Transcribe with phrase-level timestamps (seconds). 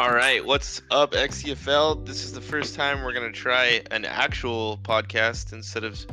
[0.00, 2.06] All right, what's up, XCFL?
[2.06, 6.06] This is the first time we're gonna try an actual podcast instead of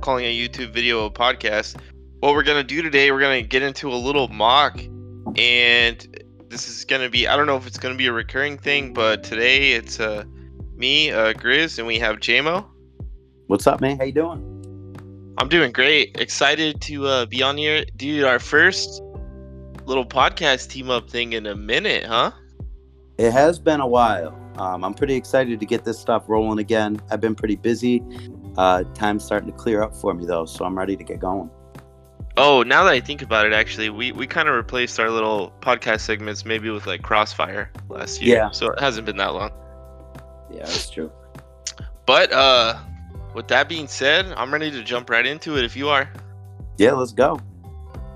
[0.00, 1.74] calling a YouTube video a podcast.
[2.20, 4.78] What we're gonna do today, we're gonna get into a little mock,
[5.36, 9.24] and this is gonna be—I don't know if it's gonna be a recurring thing, but
[9.24, 10.22] today it's uh,
[10.76, 12.64] me, uh, Grizz, and we have JMO.
[13.48, 13.98] What's up, man?
[13.98, 15.34] How you doing?
[15.38, 16.16] I'm doing great.
[16.16, 18.22] Excited to uh, be on here, dude.
[18.22, 19.02] Our first
[19.84, 22.30] little podcast team up thing in a minute, huh?
[23.18, 24.38] It has been a while.
[24.58, 27.00] Um, I'm pretty excited to get this stuff rolling again.
[27.10, 28.02] I've been pretty busy.
[28.56, 31.50] Uh, time's starting to clear up for me though, so I'm ready to get going.
[32.38, 35.52] Oh, now that I think about it, actually, we, we kind of replaced our little
[35.60, 38.36] podcast segments maybe with like Crossfire last year.
[38.36, 38.50] Yeah.
[38.50, 39.50] So it hasn't been that long.
[40.50, 41.10] Yeah, that's true.
[42.04, 42.78] But uh,
[43.34, 45.64] with that being said, I'm ready to jump right into it.
[45.64, 46.10] If you are,
[46.78, 47.40] Yeah, let's go.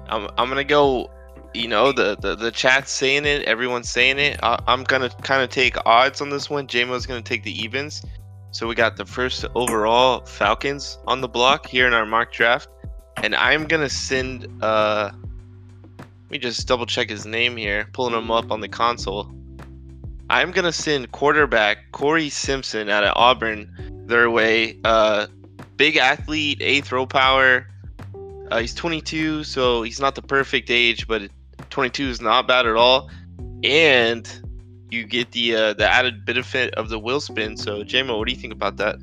[0.08, 1.10] I'm I'm gonna go.
[1.52, 4.38] You know, the the, the chat's saying it, everyone's saying it.
[4.42, 6.66] I, I'm gonna kind of take odds on this one.
[6.66, 8.02] JMO's gonna take the evens.
[8.52, 12.68] So we got the first overall Falcons on the block here in our mock draft,
[13.22, 14.46] and I'm gonna send.
[14.62, 15.10] Uh,
[15.98, 19.32] let me just double check his name here, pulling him up on the console.
[20.28, 24.78] I'm gonna send quarterback Corey Simpson out of Auburn their way.
[24.84, 25.26] Uh,
[25.76, 27.66] big athlete, a throw power.
[28.50, 31.22] Uh, he's 22, so he's not the perfect age, but
[31.70, 33.10] 22 is not bad at all.
[33.62, 34.28] And
[34.90, 37.56] you get the uh, the added benefit of the wheel spin.
[37.56, 38.96] So, JMO, what do you think about that?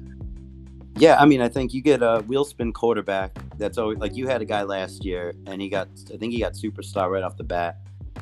[0.98, 3.38] Yeah, I mean, I think you get a wheel spin quarterback.
[3.58, 6.40] That's always like you had a guy last year, and he got, I think he
[6.40, 7.78] got superstar right off the bat.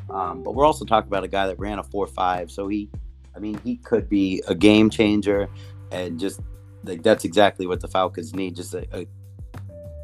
[0.09, 2.89] Um, but we're also talking about a guy that ran a four five, so he,
[3.35, 5.47] I mean, he could be a game changer,
[5.91, 6.41] and just
[6.83, 8.55] like that's exactly what the Falcons need.
[8.55, 9.07] Just a, a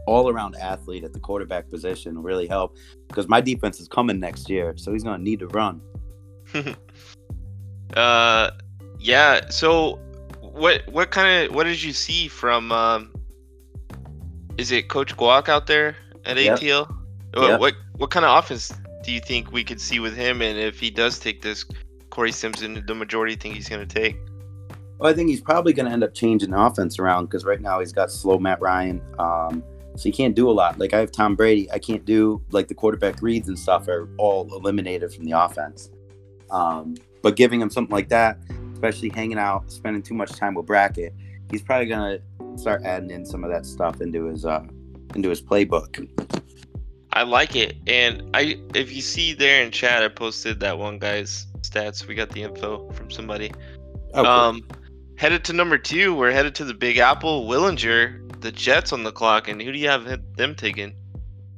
[0.07, 2.75] all around athlete at the quarterback position will really help
[3.07, 5.81] because my defense is coming next year, so he's going to need to run.
[7.95, 8.51] uh,
[8.99, 9.49] yeah.
[9.49, 9.99] So,
[10.41, 12.71] what what kind of what did you see from?
[12.71, 13.13] Um,
[14.57, 15.95] is it Coach Guac out there
[16.25, 16.59] at Yep.
[16.59, 16.87] ATL?
[17.33, 17.59] What, Yep.
[17.59, 18.73] what what kind of offense
[19.03, 20.41] do you think we could see with him?
[20.41, 21.65] And if he does take this,
[22.09, 24.17] Corey Simpson, the majority think he's going to take.
[24.99, 27.59] Well, I think he's probably going to end up changing the offense around because right
[27.59, 29.01] now he's got slow Matt Ryan.
[29.17, 29.63] Um,
[29.95, 30.79] so he can't do a lot.
[30.79, 31.69] Like I have Tom Brady.
[31.71, 35.89] I can't do like the quarterback reads and stuff are all eliminated from the offense.
[36.49, 38.37] Um, but giving him something like that,
[38.73, 41.13] especially hanging out, spending too much time with Brackett,
[41.51, 44.63] he's probably going to start adding in some of that stuff into his uh,
[45.15, 46.07] into his playbook.
[47.13, 50.97] I like it, and I if you see there in chat, I posted that one
[50.97, 52.07] guy's stats.
[52.07, 53.51] We got the info from somebody.
[54.13, 54.25] Oh, cool.
[54.25, 54.67] Um,
[55.21, 57.47] headed to number two, we're headed to the Big Apple.
[57.47, 60.95] Willinger, the Jets on the clock, and who do you have them taking?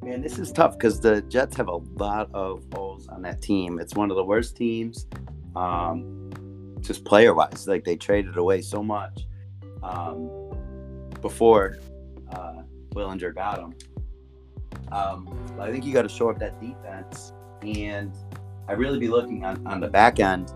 [0.02, 3.80] Man, this is tough because the Jets have a lot of holes on that team.
[3.80, 5.08] It's one of the worst teams,
[5.56, 6.30] um,
[6.82, 7.66] just player wise.
[7.66, 9.26] Like they traded away so much
[9.82, 10.30] um,
[11.22, 11.78] before
[12.34, 12.64] uh,
[12.94, 13.76] Willinger got them.
[14.92, 17.32] Um, I think you got to show up that defense,
[17.62, 18.14] and
[18.68, 20.52] I really be looking on, on the back end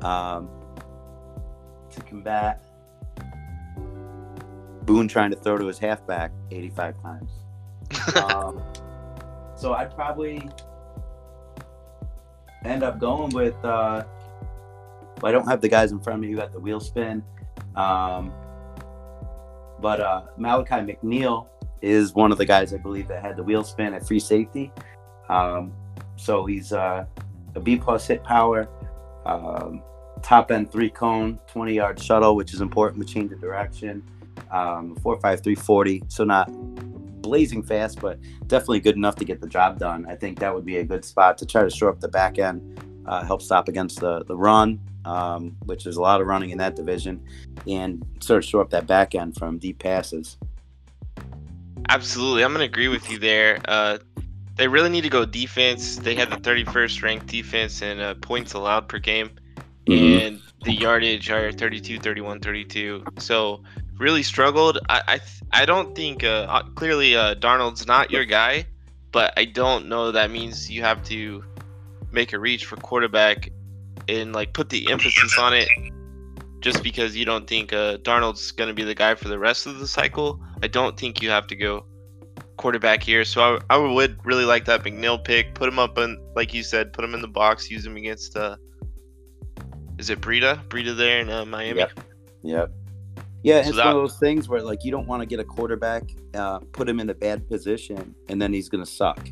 [0.00, 0.48] um,
[1.92, 2.62] to combat
[4.82, 7.30] Boone trying to throw to his halfback 85 times
[8.24, 8.62] um,
[9.56, 10.48] so I'd probably
[12.64, 13.56] end up going with.
[13.64, 14.04] Uh,
[15.22, 17.22] I don't have the guys in front of me who got the wheel spin,
[17.74, 18.32] um,
[19.80, 21.48] but uh, Malachi McNeil
[21.82, 24.72] is one of the guys I believe that had the wheel spin at free safety.
[25.28, 25.72] Um,
[26.16, 27.04] so he's uh,
[27.54, 28.68] a B plus hit power,
[29.26, 29.82] um,
[30.22, 33.00] top end three cone, 20 yard shuttle, which is important.
[33.00, 34.02] We change the direction.
[34.50, 36.48] Um, four five three forty, so not
[37.22, 40.06] blazing fast, but definitely good enough to get the job done.
[40.06, 42.38] I think that would be a good spot to try to shore up the back
[42.38, 46.50] end, uh, help stop against the the run, um, which there's a lot of running
[46.50, 47.22] in that division,
[47.66, 50.38] and sort of shore up that back end from deep passes.
[51.88, 53.60] Absolutely, I'm gonna agree with you there.
[53.66, 53.98] Uh,
[54.56, 55.96] they really need to go defense.
[55.96, 59.30] They had the 31st ranked defense and uh, points allowed per game,
[59.88, 60.26] Mhm.
[60.26, 63.04] and the yardage are 32, 31, 32.
[63.18, 63.62] So
[63.98, 64.78] really struggled.
[64.88, 65.20] I I,
[65.62, 68.66] I don't think uh, uh, clearly uh, Darnold's not your guy,
[69.12, 71.44] but I don't know that means you have to
[72.12, 73.50] make a reach for quarterback
[74.08, 75.68] and like put the emphasis on it
[76.60, 79.66] just because you don't think uh, Darnold's going to be the guy for the rest
[79.66, 80.40] of the cycle.
[80.62, 81.84] I don't think you have to go
[82.56, 83.24] quarterback here.
[83.24, 85.54] So I, I would really like that McNeil pick.
[85.54, 87.70] Put him up in, like you said, put him in the box.
[87.70, 88.56] Use him against, uh,
[89.98, 90.64] is it Breida?
[90.68, 91.80] Breida there in uh, Miami.
[91.80, 92.00] Yep.
[92.42, 92.72] Yep.
[93.42, 95.38] Yeah, So it's that- one of those things where like you don't want to get
[95.40, 96.04] a quarterback,
[96.34, 99.28] uh, put him in a bad position, and then he's going to suck.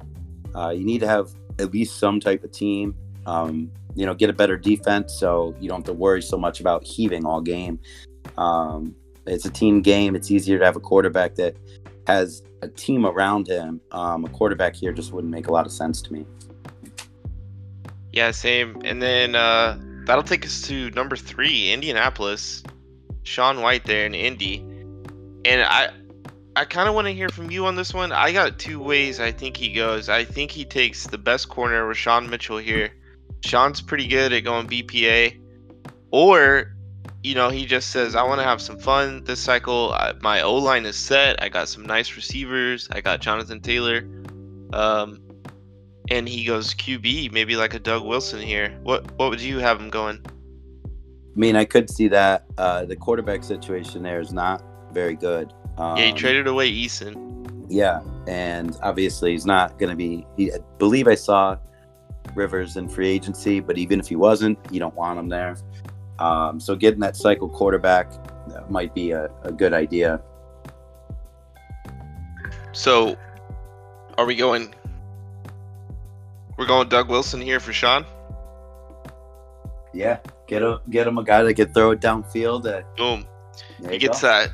[0.55, 2.95] Uh, you need to have at least some type of team.
[3.27, 6.61] Um, you know, get a better defense so you don't have to worry so much
[6.61, 7.79] about heaving all game.
[8.37, 8.95] Um,
[9.27, 10.15] it's a team game.
[10.15, 11.57] It's easier to have a quarterback that
[12.07, 13.81] has a team around him.
[13.91, 16.25] Um, a quarterback here just wouldn't make a lot of sense to me.
[18.13, 18.81] Yeah, same.
[18.85, 22.63] And then uh, that'll take us to number three, Indianapolis.
[23.23, 24.59] Sean White there in Indy.
[25.45, 25.91] And I
[26.55, 28.13] I kind of want to hear from you on this one.
[28.13, 30.09] I got two ways I think he goes.
[30.09, 32.91] I think he takes the best corner, Rashawn Mitchell here.
[33.45, 35.39] Sean's pretty good at going BPA.
[36.11, 36.73] Or,
[37.23, 39.93] you know, he just says, I want to have some fun this cycle.
[39.93, 41.43] I, my O line is set.
[41.43, 42.89] I got some nice receivers.
[42.91, 44.09] I got Jonathan Taylor.
[44.73, 45.21] Um,
[46.11, 48.79] and he goes QB, maybe like a Doug Wilson here.
[48.83, 50.21] What what would you have him going?
[50.25, 52.45] I mean, I could see that.
[52.57, 54.63] Uh, the quarterback situation there is not
[54.93, 55.53] very good.
[55.77, 57.67] Um, yeah, he traded away Eason.
[57.69, 60.27] Yeah, and obviously he's not going to be.
[60.37, 61.59] He, I believe I saw
[62.35, 65.57] Rivers in free agency, but even if he wasn't, you don't want him there.
[66.19, 68.11] Um, so getting that cycle quarterback
[68.71, 70.21] might be a, a good idea.
[72.73, 73.17] So,
[74.19, 74.75] are we going?
[76.57, 78.07] We're going Doug Wilson here for Sean.
[79.93, 82.85] Yeah, get a get him a guy that can throw it downfield.
[82.97, 83.27] Boom.
[83.91, 84.29] He gets go.
[84.29, 84.51] that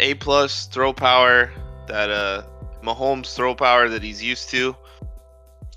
[0.00, 1.50] A plus throw power,
[1.86, 2.42] that uh
[2.82, 4.76] Mahomes throw power that he's used to,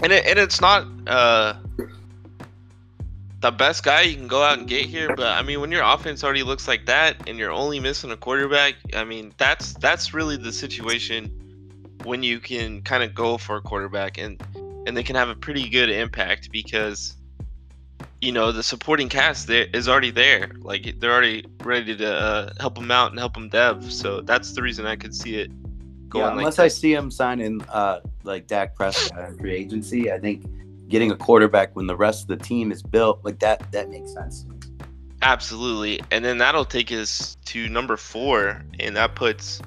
[0.01, 1.55] and it, and it's not uh
[3.41, 5.15] the best guy you can go out and get here.
[5.15, 8.17] But I mean, when your offense already looks like that, and you're only missing a
[8.17, 11.37] quarterback, I mean, that's that's really the situation
[12.03, 14.41] when you can kind of go for a quarterback and
[14.85, 17.15] and they can have a pretty good impact because
[18.21, 20.51] you know the supporting cast there is already there.
[20.59, 23.91] Like they're already ready to uh, help them out and help them dev.
[23.91, 25.51] So that's the reason I could see it
[26.09, 26.25] going.
[26.25, 30.45] Yeah, unless like I see him signing uh, like Dak Prescott free agency, I think
[30.87, 34.13] getting a quarterback when the rest of the team is built like that that makes
[34.13, 34.45] sense.
[35.23, 39.61] Absolutely, and then that'll take us to number four, and that puts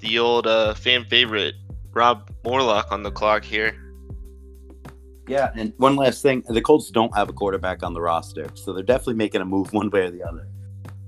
[0.00, 1.54] the old uh, fan favorite
[1.92, 3.74] Rob Morlock on the clock here.
[5.28, 8.72] Yeah, and one last thing: the Colts don't have a quarterback on the roster, so
[8.72, 10.46] they're definitely making a move one way or the other.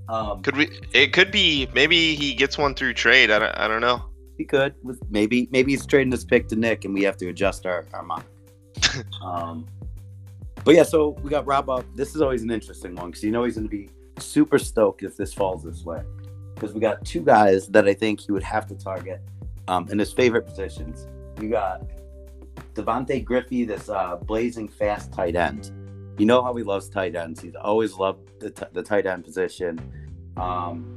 [0.08, 0.70] Um, could we?
[0.92, 3.30] It could be maybe he gets one through trade.
[3.30, 4.04] I don't, I don't know.
[4.36, 4.74] He could.
[5.10, 8.02] Maybe maybe he's trading his pick to Nick, and we have to adjust our our
[8.02, 8.24] mind.
[9.24, 9.66] um,
[10.64, 11.84] but yeah, so we got Rob up.
[11.94, 15.02] This is always an interesting one because you know he's going to be super stoked
[15.02, 16.02] if this falls this way.
[16.54, 19.20] Because we got two guys that I think he would have to target
[19.68, 21.06] um, in his favorite positions.
[21.40, 21.82] You got
[22.78, 25.72] Devontae Griffey, this uh, blazing fast tight end.
[26.16, 27.40] You know how he loves tight ends.
[27.40, 29.80] He's always loved the, t- the tight end position.
[30.36, 30.94] Um,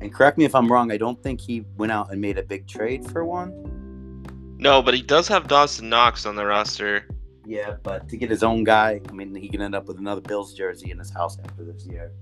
[0.00, 0.92] and correct me if I'm wrong.
[0.92, 4.24] I don't think he went out and made a big trade for one.
[4.58, 7.06] No, but he does have Dawson Knox on the roster.
[7.44, 10.20] Yeah, but to get his own guy, I mean, he can end up with another
[10.20, 12.12] Bills jersey in his house after this year.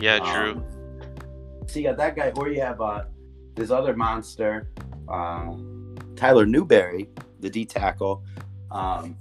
[0.00, 0.52] Yeah, true.
[0.52, 0.64] Um,
[1.66, 3.04] so you got that guy, or you have uh,
[3.54, 4.70] this other monster,
[5.08, 5.54] uh,
[6.16, 7.08] Tyler Newberry,
[7.40, 8.24] the D tackle,
[8.70, 9.16] um,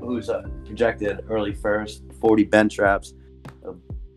[0.00, 3.14] who's uh, projected early first, 40 bench reps,
[3.64, 3.72] a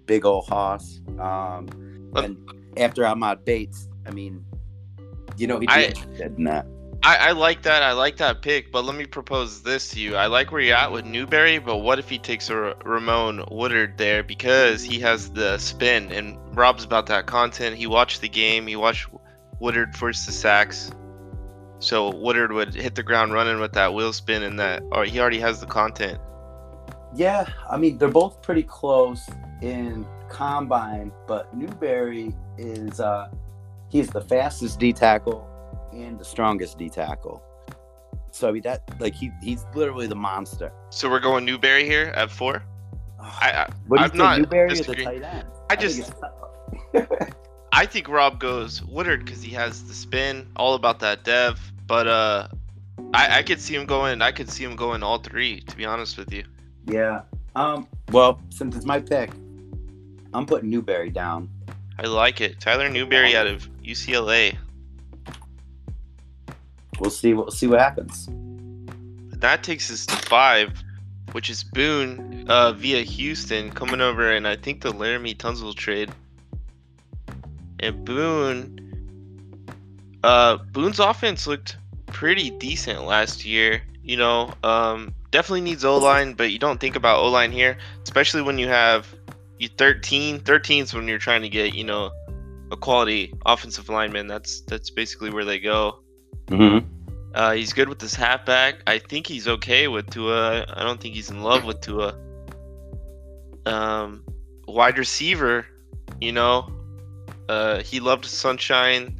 [0.05, 1.01] big old hoss.
[1.19, 1.67] Um,
[2.15, 2.37] and
[2.77, 4.45] after Ahmad Bates, I mean,
[5.37, 6.65] you know, he did that.
[7.01, 7.81] I, I like that.
[7.81, 10.17] I like that pick, but let me propose this to you.
[10.17, 13.97] I like where you're at with Newberry, but what if he takes a Ramon Woodard
[13.97, 17.77] there because he has the spin and Rob's about that content.
[17.77, 18.67] He watched the game.
[18.67, 19.07] He watched
[19.59, 20.91] Woodard force the sacks.
[21.79, 25.19] So Woodard would hit the ground running with that wheel spin and that, or he
[25.19, 26.19] already has the content.
[27.15, 29.27] Yeah, I mean they're both pretty close
[29.61, 33.29] in combine, but Newberry is uh
[33.89, 35.47] he's the fastest D tackle
[35.93, 37.41] and the strongest D tackle.
[38.31, 40.71] So I mean that like he he's literally the monster.
[40.89, 42.63] So we're going Newberry here at four.
[43.19, 45.47] I, I what do you I'm think, Newberry or the tight end?
[45.69, 46.11] I, I just
[46.93, 47.07] I
[47.85, 51.59] think Rob goes Woodard because he has the spin, all about that dev.
[51.87, 52.47] But uh,
[53.13, 54.21] I I could see him going.
[54.21, 55.61] I could see him going all three.
[55.61, 56.43] To be honest with you.
[56.85, 57.21] Yeah.
[57.55, 57.87] Um.
[58.11, 59.31] Well, since it's my pick,
[60.33, 61.49] I'm putting Newberry down.
[61.97, 62.59] I like it.
[62.59, 64.57] Tyler Newberry out of UCLA.
[66.99, 67.33] We'll see.
[67.33, 68.29] We'll see what happens.
[69.39, 70.83] That takes us to five,
[71.31, 76.11] which is Boone uh, via Houston coming over, and I think the Laremy Tunsil trade.
[77.79, 79.73] And Boone,
[80.23, 83.81] uh, Boone's offense looked pretty decent last year.
[84.03, 87.77] You know, um, definitely needs O line, but you don't think about O line here,
[88.03, 89.13] especially when you have
[89.57, 90.39] you 13.
[90.39, 92.11] 13 is when you're trying to get you know
[92.71, 94.27] a quality offensive lineman.
[94.27, 95.99] That's that's basically where they go.
[96.47, 96.87] Mm-hmm.
[97.33, 98.81] Uh, he's good with his halfback.
[98.87, 100.65] I think he's okay with Tua.
[100.73, 102.17] I don't think he's in love with Tua.
[103.65, 104.23] Um,
[104.67, 105.65] wide receiver,
[106.19, 106.71] you know,
[107.49, 109.19] uh, he loved Sunshine.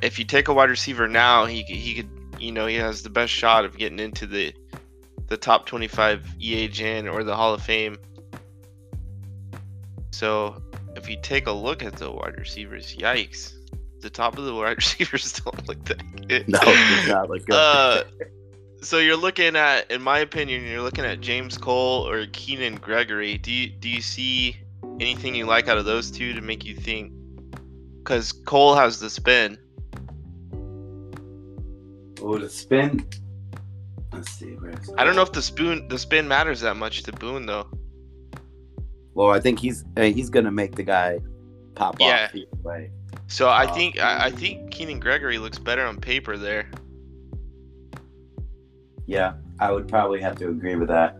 [0.00, 3.10] If you take a wide receiver now, he he could, you know, he has the
[3.10, 4.54] best shot of getting into the
[5.26, 7.96] the top 25 EA EHN or the Hall of Fame.
[10.12, 10.62] So
[10.94, 13.54] if you take a look at the wide receivers, yikes,
[14.00, 16.48] the top of the wide receivers don't look that good.
[16.48, 17.56] No, it not look good.
[17.56, 18.04] Uh,
[18.82, 23.38] so you're looking at, in my opinion, you're looking at James Cole or Keenan Gregory.
[23.38, 24.58] Do you do you see
[25.00, 27.12] anything you like out of those two to make you think?
[28.04, 29.56] Because Cole has the spin.
[32.20, 33.06] oh, the spin.
[34.12, 34.52] Let's see.
[34.58, 37.66] Where's I don't know if the spoon the spin matters that much to Boone though.
[39.14, 41.18] Well, I think he's uh, he's gonna make the guy
[41.74, 42.26] pop Yeah.
[42.26, 42.90] off either way.
[43.26, 43.74] So I Oh.
[43.74, 46.70] think I, I think Keenan Gregory looks better on paper there.
[49.06, 51.16] Yeah, I would probably have to agree with that.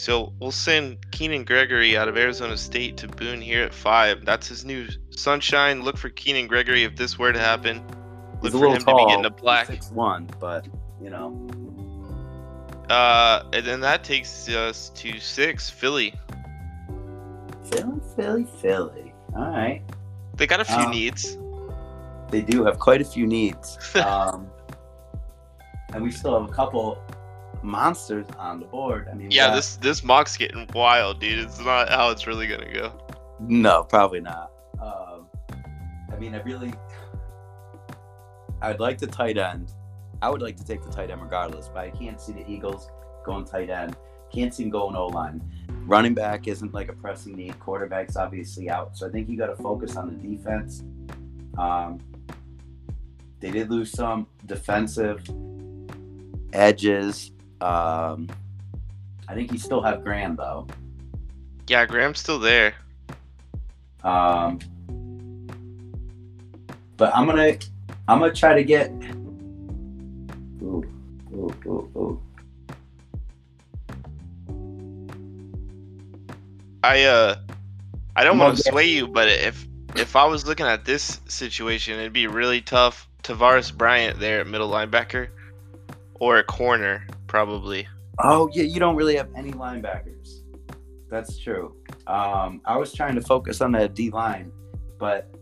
[0.00, 4.24] So we'll send Keenan Gregory out of Arizona State to Boone here at five.
[4.24, 5.82] That's his new sunshine.
[5.82, 7.82] Look for Keenan Gregory if this were to happen.
[8.42, 9.66] Look He's a for little him tall, to be getting a black.
[9.66, 10.66] six one, but
[11.02, 11.36] you know,
[12.88, 16.14] Uh, and then that takes us to six, Philly.
[17.70, 19.12] Philly, Philly, Philly.
[19.36, 19.82] All right,
[20.36, 21.36] They got a few Um, needs.
[22.30, 24.48] they do have quite a few needs, um,
[25.92, 26.98] and we still have a couple
[27.62, 29.08] monsters on the board.
[29.10, 31.38] I mean, Yeah, got- this this mock's getting wild, dude.
[31.40, 32.92] It's not how it's really gonna go.
[33.40, 34.50] No, probably not.
[34.80, 35.26] Um,
[36.12, 36.72] I mean, I really,
[38.62, 39.72] I'd like the tight end.
[40.22, 42.90] I would like to take the tight end regardless, but I can't see the Eagles
[43.24, 43.96] going tight end.
[44.32, 45.40] Can't see them going O line.
[45.86, 47.58] Running back isn't like a pressing need.
[47.58, 50.84] Quarterback's obviously out, so I think you got to focus on the defense.
[51.58, 51.98] Um,
[53.40, 55.26] they did lose some defensive
[56.52, 57.32] edges.
[57.60, 58.28] Um,
[59.28, 60.66] I think you still have Graham though.
[61.68, 62.74] Yeah, Graham's still there.
[64.02, 64.58] Um,
[66.96, 67.56] but I'm gonna
[68.08, 68.90] I'm gonna try to get.
[70.62, 70.84] Ooh,
[71.32, 72.22] ooh, ooh, ooh.
[76.82, 77.36] I uh,
[78.16, 81.98] I don't want to sway you, but if if I was looking at this situation,
[81.98, 83.06] it'd be really tough.
[83.22, 85.28] Tavares Bryant there at middle linebacker,
[86.14, 87.86] or a corner probably.
[88.18, 90.40] Oh yeah, you don't really have any linebackers.
[91.08, 91.76] That's true.
[92.08, 94.50] Um, I was trying to focus on the D line,
[94.98, 95.32] but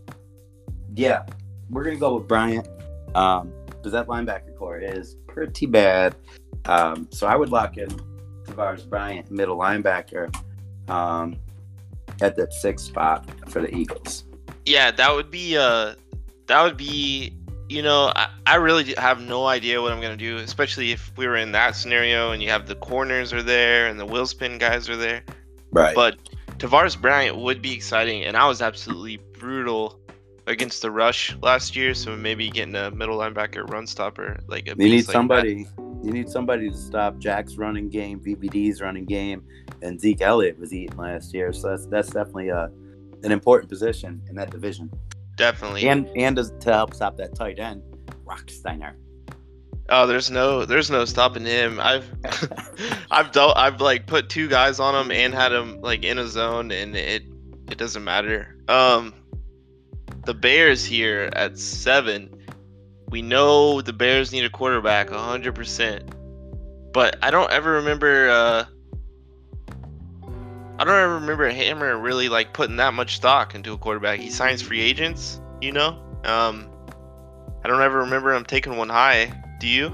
[0.95, 1.25] yeah,
[1.69, 2.67] we're gonna go with Bryant.
[3.15, 6.15] Um, because that linebacker core is pretty bad.
[6.65, 7.89] Um, so I would lock in
[8.43, 10.33] Tavares Bryant, middle linebacker,
[10.89, 11.37] um,
[12.21, 14.25] at that sixth spot for the Eagles.
[14.65, 15.95] Yeah, that would be uh,
[16.45, 17.33] that would be.
[17.69, 21.27] You know, I, I really have no idea what I'm gonna do, especially if we
[21.27, 24.57] were in that scenario and you have the corners are there and the wheel spin
[24.57, 25.23] guys are there.
[25.71, 25.93] Right.
[25.93, 26.17] But
[26.57, 29.99] Tavares Bryant would be exciting, and I was absolutely brutal
[30.47, 31.93] against the rush last year.
[31.93, 35.11] So maybe getting a middle linebacker run stopper, like a You need like that.
[35.11, 35.67] somebody.
[36.01, 39.43] You need somebody to stop Jack's running game, VVD's running game,
[39.81, 41.53] and Zeke Elliott was eating last year.
[41.53, 42.71] So that's that's definitely a
[43.23, 44.89] an important position in that division.
[45.39, 45.87] Definitely.
[45.87, 47.81] And and to, help stop that tight end,
[48.25, 48.95] Rocksteiner.
[49.87, 51.79] oh, there's no, there's no stopping him.
[51.79, 52.05] I've,
[53.11, 56.27] I've dealt, I've like put two guys on him and had him like in a
[56.27, 57.23] zone, and it,
[57.71, 58.53] it doesn't matter.
[58.67, 59.13] Um,
[60.25, 62.35] the Bears here at seven.
[63.07, 66.13] We know the Bears need a quarterback, hundred percent.
[66.91, 68.29] But I don't ever remember.
[68.29, 68.65] Uh,
[70.79, 74.19] I don't ever remember Hammer really like putting that much stock into a quarterback.
[74.21, 76.01] He signs free agents, you know.
[76.23, 76.71] Um,
[77.65, 79.29] I don't ever remember him taking one high.
[79.59, 79.89] Do you?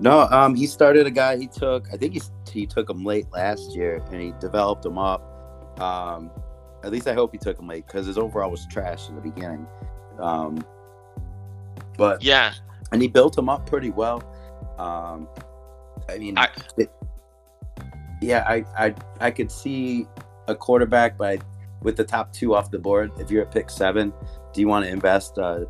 [0.00, 1.36] No, um, he started a guy.
[1.36, 4.96] He took, I think he he took him late last year, and he developed him
[4.96, 5.78] up.
[5.78, 6.30] Um,
[6.82, 9.20] at least I hope he took him late because his overall was trash in the
[9.20, 9.66] beginning.
[10.18, 10.64] Um,
[11.98, 12.54] but Yeah,
[12.92, 14.22] and he built him up pretty well.
[14.78, 15.28] Um,
[16.08, 16.48] I mean, I-
[16.78, 16.90] it-
[18.20, 20.06] yeah, I, I I could see
[20.46, 21.38] a quarterback by
[21.82, 23.12] with the top two off the board.
[23.18, 24.12] If you're at pick seven,
[24.52, 25.68] do you want to invest a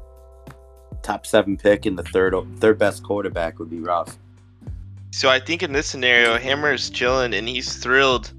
[1.03, 3.59] top seven pick in the third third best quarterback?
[3.59, 4.19] Would be rough.
[5.11, 8.33] So I think in this scenario, Hammer's chilling and he's thrilled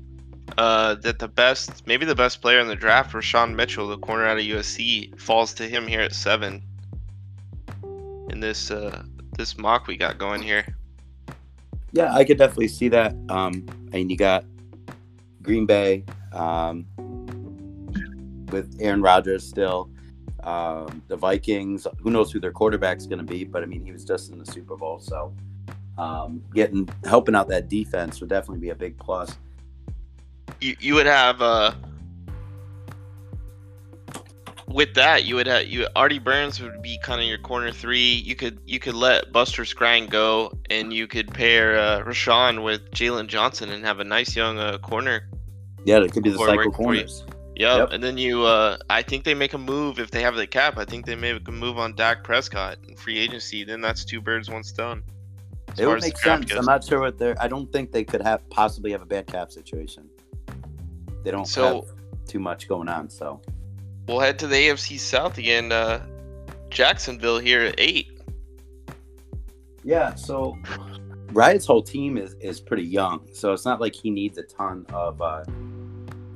[0.57, 4.25] uh, that the best, maybe the best player in the draft, Rashawn Mitchell, the corner
[4.25, 6.63] out of USC, falls to him here at seven.
[8.29, 9.03] In this uh,
[9.37, 10.65] this mock we got going here.
[11.91, 13.15] Yeah, I could definitely see that.
[13.29, 14.45] Um, and you got
[15.41, 16.03] Green Bay
[16.33, 16.85] um,
[18.51, 19.89] with Aaron Rodgers still.
[20.43, 23.91] Um, the Vikings, who knows who their quarterback's going to be, but I mean, he
[23.91, 25.33] was just in the Super Bowl, so
[25.97, 29.35] um, getting helping out that defense would definitely be a big plus.
[30.61, 31.73] you you would have uh
[34.69, 38.13] with that you would have you Artie Burns would be kind of your corner three.
[38.13, 42.89] You could you could let Buster Skrine go, and you could pair uh, Rashawn with
[42.91, 45.27] Jaylon Johnson and have a nice young uh, corner.
[45.85, 47.23] Yeah, it could be the cycle corners.
[47.55, 47.77] Yep.
[47.77, 47.89] Yep.
[47.91, 50.77] And then you, uh, I think they make a move if they have the cap.
[50.77, 53.65] I think they make a move on Dak Prescott in free agency.
[53.65, 55.03] Then that's two birds, one stone.
[55.73, 56.45] As It would make sense.
[56.45, 56.57] goes.
[56.57, 57.35] I'm not sure what they're.
[57.41, 60.09] I don't think they could have possibly have a bad cap situation.
[61.23, 63.09] They don't So- have too much going on.
[63.09, 63.41] So
[64.09, 65.71] We'll head to the AFC South again.
[65.71, 66.03] Uh,
[66.71, 68.19] Jacksonville here at eight.
[69.83, 70.15] yeah.
[70.15, 70.57] So
[71.31, 73.27] Riot's whole team is is pretty young.
[73.33, 75.21] So it's not like he needs a ton of.
[75.21, 75.43] uh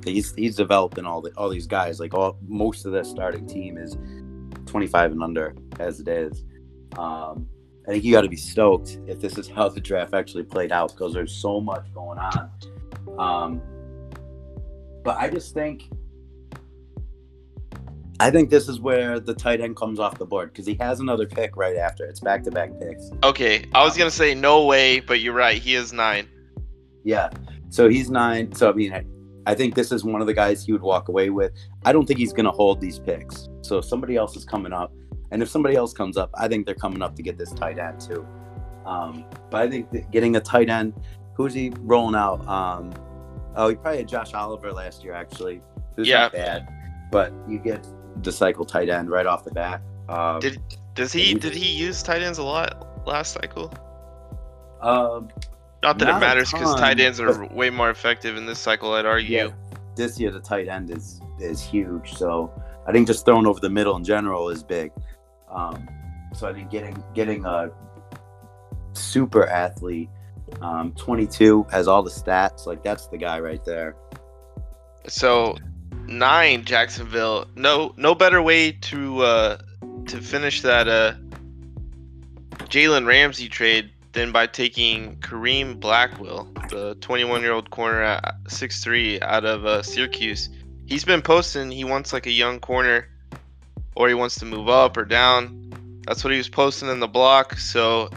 [0.05, 1.99] He's he's developing all the all these guys.
[1.99, 3.97] Like all most of the starting team is
[4.67, 6.43] 25 and under as it is.
[6.95, 7.47] Um,
[7.87, 10.71] I think you got to be stoked if this is how the draft actually played
[10.71, 12.51] out because there's so much going on.
[13.17, 13.61] Um,
[15.03, 15.89] but I just think,
[18.19, 20.99] I think this is where the tight end comes off the board because he has
[20.99, 22.05] another pick right after.
[22.05, 23.09] It's back to back picks.
[23.23, 25.61] Okay, I was gonna say no way, but you're right.
[25.61, 26.27] He is nine.
[27.03, 27.29] Yeah.
[27.69, 28.53] So he's nine.
[28.53, 29.03] So I mean, I,
[29.45, 31.51] I think this is one of the guys he would walk away with.
[31.85, 33.49] I don't think he's going to hold these picks.
[33.61, 34.93] So if somebody else is coming up,
[35.31, 37.79] and if somebody else comes up, I think they're coming up to get this tight
[37.79, 38.25] end too.
[38.85, 40.93] Um, but I think getting a tight end,
[41.35, 42.47] who's he rolling out?
[42.47, 42.93] Um,
[43.55, 45.61] oh, he probably had Josh Oliver last year actually.
[45.95, 46.19] Who's Yeah.
[46.19, 46.67] not bad,
[47.11, 47.85] but you get
[48.21, 49.81] the cycle tight end right off the bat.
[50.09, 50.59] Um, Did
[50.95, 53.73] does he did he use tight ends a lot last cycle?
[54.81, 55.29] um,
[55.81, 58.93] Not that Not it matters because tight ends are way more effective in this cycle.
[58.93, 59.37] I'd argue.
[59.37, 59.49] Yeah,
[59.95, 62.13] this year the tight end is is huge.
[62.13, 62.51] So
[62.87, 64.91] I think just throwing over the middle in general is big.
[65.49, 65.87] Um,
[66.33, 67.71] so I think getting getting a
[68.93, 70.09] super athlete,
[70.61, 72.65] um, 22 has all the stats.
[72.65, 73.95] Like that's the guy right there.
[75.07, 75.57] So
[76.07, 77.47] nine Jacksonville.
[77.55, 79.57] No no better way to uh
[80.07, 81.13] to finish that uh
[82.65, 89.21] Jalen Ramsey trade than by taking Kareem Blackwell, the 21 year old corner at 6'3
[89.21, 90.49] out of uh, Syracuse.
[90.85, 93.07] He's been posting he wants like a young corner
[93.95, 96.01] or he wants to move up or down.
[96.05, 97.57] That's what he was posting in the block.
[97.57, 98.09] So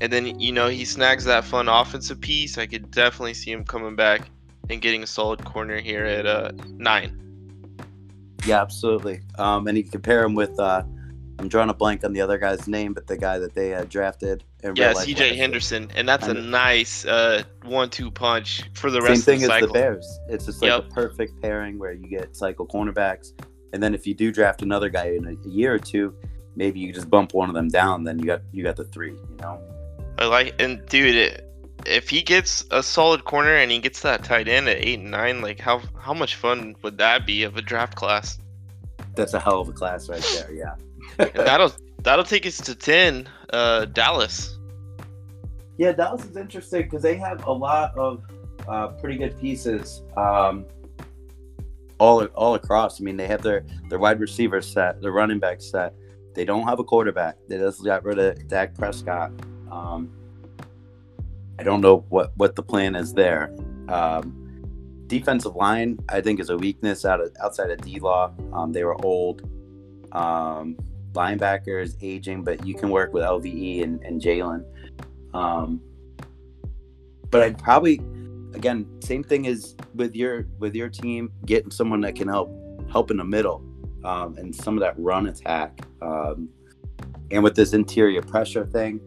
[0.00, 2.58] and then you know he snags that fun offensive piece.
[2.58, 4.28] I could definitely see him coming back
[4.70, 7.16] and getting a solid corner here at uh nine.
[8.46, 9.20] Yeah, absolutely.
[9.38, 10.58] Um, and you can compare him with.
[10.58, 10.82] Uh,
[11.38, 13.84] I'm drawing a blank on the other guy's name, but the guy that they uh,
[13.84, 14.44] drafted.
[14.62, 15.36] in Yeah, CJ.
[15.36, 19.46] Henderson, and that's a nice uh one-two punch for the Same rest thing of the
[19.48, 19.68] cycle.
[19.68, 20.18] as the Bears.
[20.28, 20.84] It's just like Yep.
[20.84, 23.32] a perfect pairing where you get cycle cornerbacks,
[23.72, 26.14] and then if you do draft another guy in a year or two,
[26.56, 28.04] maybe you just bump one of them down.
[28.04, 29.12] Then you got you got the three.
[29.12, 29.60] You know.
[30.18, 31.49] I like and dude, it,
[31.86, 35.10] if he gets a solid corner and he gets that tight end at eight and
[35.10, 38.38] nine, like how how much fun would that be of a draft class?
[39.14, 40.52] That's a hell of a class right there.
[40.52, 40.74] Yeah.
[41.34, 43.28] That'll that'll take us to ten.
[43.52, 44.58] Uh, Dallas.
[45.76, 48.22] Yeah, Dallas is interesting because they have a lot of
[48.68, 50.66] uh, pretty good pieces um,
[51.98, 53.00] all all across.
[53.00, 55.94] I mean, they have their their wide receiver set, their running back set.
[56.34, 57.36] They don't have a quarterback.
[57.48, 59.32] They just got rid of Dak Prescott.
[59.70, 60.12] Um,
[61.60, 63.54] I don't know what what the plan is there.
[63.88, 68.32] Um, defensive line, I think, is a weakness out of outside of D Law.
[68.54, 69.42] Um, they were old.
[70.12, 70.76] Um,
[71.12, 74.64] linebackers aging, but you can work with LVE and, and Jalen.
[75.34, 75.80] Um,
[77.30, 78.00] but I'd probably,
[78.54, 82.50] again, same thing as with your with your team, getting someone that can help
[82.90, 83.62] help in the middle
[84.04, 85.80] um, and some of that run attack.
[86.00, 86.48] Um,
[87.30, 89.00] and with this interior pressure thing,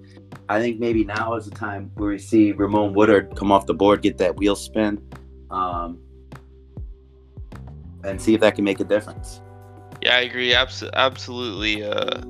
[0.53, 3.73] I think maybe now is the time where we see Ramon Woodard come off the
[3.73, 5.01] board, get that wheel spin,
[5.49, 5.99] um,
[8.03, 9.41] and see if that can make a difference.
[10.01, 10.53] Yeah, I agree.
[10.53, 11.83] Abs- absolutely.
[11.83, 12.21] Uh,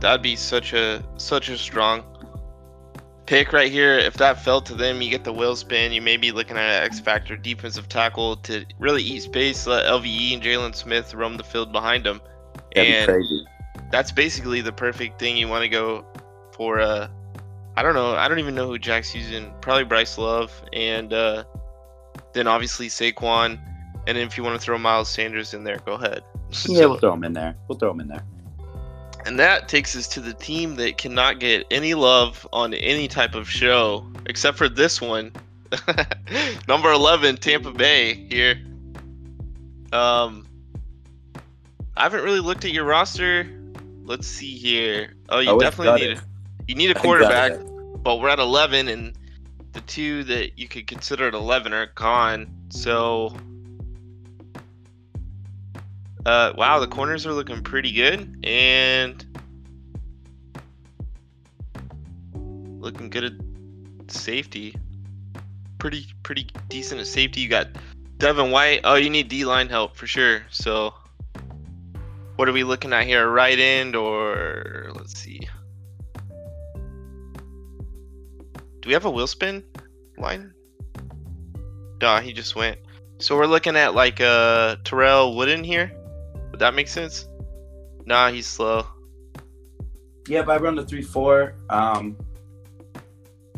[0.00, 2.04] that'd be such a such a strong
[3.24, 3.96] pick right here.
[3.98, 5.92] If that fell to them, you get the wheel spin.
[5.92, 9.66] You may be looking at an X factor defensive tackle to really eat space.
[9.66, 12.20] Let LVE and Jaylon Smith roam the field behind them,
[12.74, 13.44] That'd and be crazy.
[13.90, 16.04] that's basically the perfect thing you want to go
[16.54, 16.80] for.
[16.80, 17.08] Uh,
[17.76, 18.14] I don't know.
[18.14, 19.52] I don't even know who Jack's using.
[19.60, 21.44] Probably Bryce Love, and uh,
[22.32, 23.58] then obviously Saquon.
[24.06, 26.22] And if you want to throw Miles Sanders in there, go ahead.
[26.66, 27.56] Yeah, we'll throw him in there.
[27.68, 28.24] We'll throw him in there.
[29.26, 33.34] And that takes us to the team that cannot get any love on any type
[33.34, 35.32] of show except for this one.
[36.68, 38.60] Number 11, Tampa Bay here.
[39.92, 40.46] Um
[41.96, 43.48] I haven't really looked at your roster.
[44.04, 45.14] Let's see here.
[45.28, 46.28] Oh, you Oh, definitely need gutted.
[46.66, 47.52] You need a quarterback,
[48.02, 49.16] but we're at 11 and
[49.72, 52.46] the two that you could consider at 11 are gone.
[52.70, 53.36] So,
[56.24, 59.24] uh, wow, the corners are looking pretty good and
[62.80, 63.32] looking good at
[64.10, 64.74] safety.
[65.78, 67.42] Pretty, pretty decent at safety.
[67.42, 67.68] You got
[68.18, 68.80] Devin White.
[68.84, 70.42] Oh, you need D line help for sure.
[70.50, 70.94] So,
[72.36, 73.28] what are we looking at here?
[73.28, 75.46] Right end or let's see.
[78.86, 79.64] Do we have a wheel spin
[80.16, 80.54] line?
[82.00, 82.78] Nah, he just went.
[83.18, 85.90] So we're looking at like uh Terrell Wooden here.
[86.52, 87.26] Would that make sense?
[88.04, 88.86] Nah, he's slow.
[90.28, 91.56] Yeah, but I run the three four.
[91.68, 92.16] Um,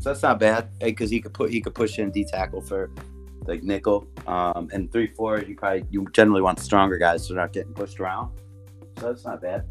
[0.00, 2.90] so that's not bad because he could put he could push in D tackle for
[3.44, 4.08] like nickel.
[4.26, 7.74] Um, and three four, you probably you generally want stronger guys so they're not getting
[7.74, 8.32] pushed around.
[8.98, 9.66] So that's not bad.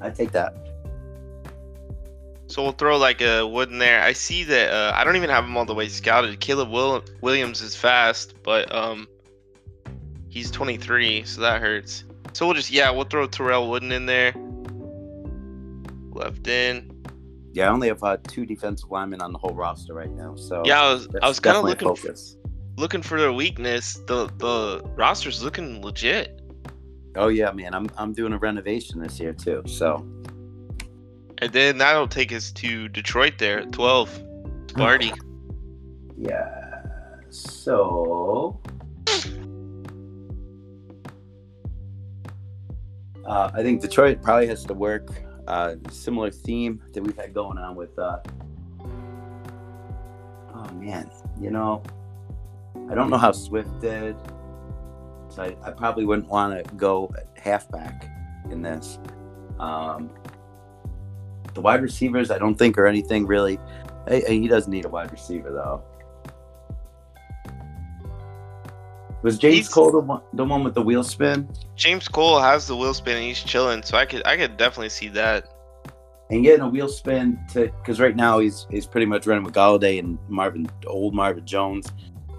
[0.00, 0.65] I take that.
[2.48, 4.02] So we'll throw like a wood in there.
[4.02, 6.38] I see that uh, I don't even have him all the way scouted.
[6.40, 9.08] Caleb Will- Williams is fast, but um,
[10.28, 12.04] he's 23, so that hurts.
[12.32, 14.32] So we'll just yeah, we'll throw Terrell Wooden in there.
[16.12, 16.90] Left in.
[17.52, 20.34] Yeah, I only have uh, two defensive linemen on the whole roster right now.
[20.36, 22.36] So Yeah, I was I was kind of looking for, focus.
[22.76, 23.94] looking for their weakness.
[24.06, 26.40] The the roster's looking legit.
[27.16, 29.62] Oh yeah, man, I'm I'm doing a renovation this year too.
[29.66, 30.06] So
[31.38, 34.22] And then that'll take us to Detroit there at 12.
[34.66, 35.16] Sparty.
[36.16, 36.66] yeah,
[37.30, 38.58] so
[43.26, 45.08] uh, I think Detroit probably has to work
[45.46, 47.98] uh, similar theme that we've had going on with.
[47.98, 48.18] Uh,
[50.54, 51.82] oh man, you know,
[52.90, 54.16] I don't know how Swift did,
[55.28, 58.10] so I, I probably wouldn't want to go halfback
[58.50, 58.98] in this.
[59.58, 60.10] Um,
[61.56, 63.58] the wide receivers, I don't think are anything really.
[64.08, 65.82] He doesn't need a wide receiver though.
[69.22, 71.48] Was James He's- Cole the one, the one with the wheel spin?
[71.74, 74.90] James Cole has the wheel spin and he's chilling, so I could I could definitely
[74.90, 75.48] see that.
[76.30, 79.54] and getting a wheel spin to because right now he's he's pretty much running with
[79.54, 81.86] Golladay and Marvin old Marvin Jones.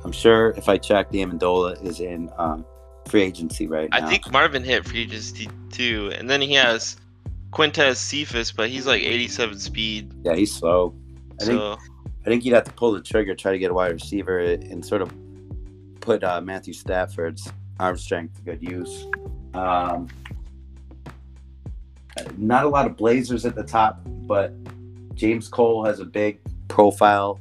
[0.06, 2.64] I'm sure if I checked, Amendola is in um,
[3.08, 3.98] free agency right now.
[4.06, 6.96] I think Marvin hit free agency too, and then he has
[7.58, 10.14] Quintez Cephus, but he's like 87 speed.
[10.24, 10.94] yeah, he's slow.
[11.42, 11.78] I think So
[12.24, 14.86] I think you'd have to pull the trigger, try to get a wide receiver, and
[14.86, 15.12] sort of
[16.00, 19.08] put uh, Matthew Stafford's arm strength to good use.
[19.56, 20.08] Um,
[22.38, 24.54] not a lot of Blazers at the top, but
[25.16, 27.40] James Cole has a big profile.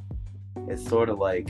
[0.67, 1.47] It's sort of like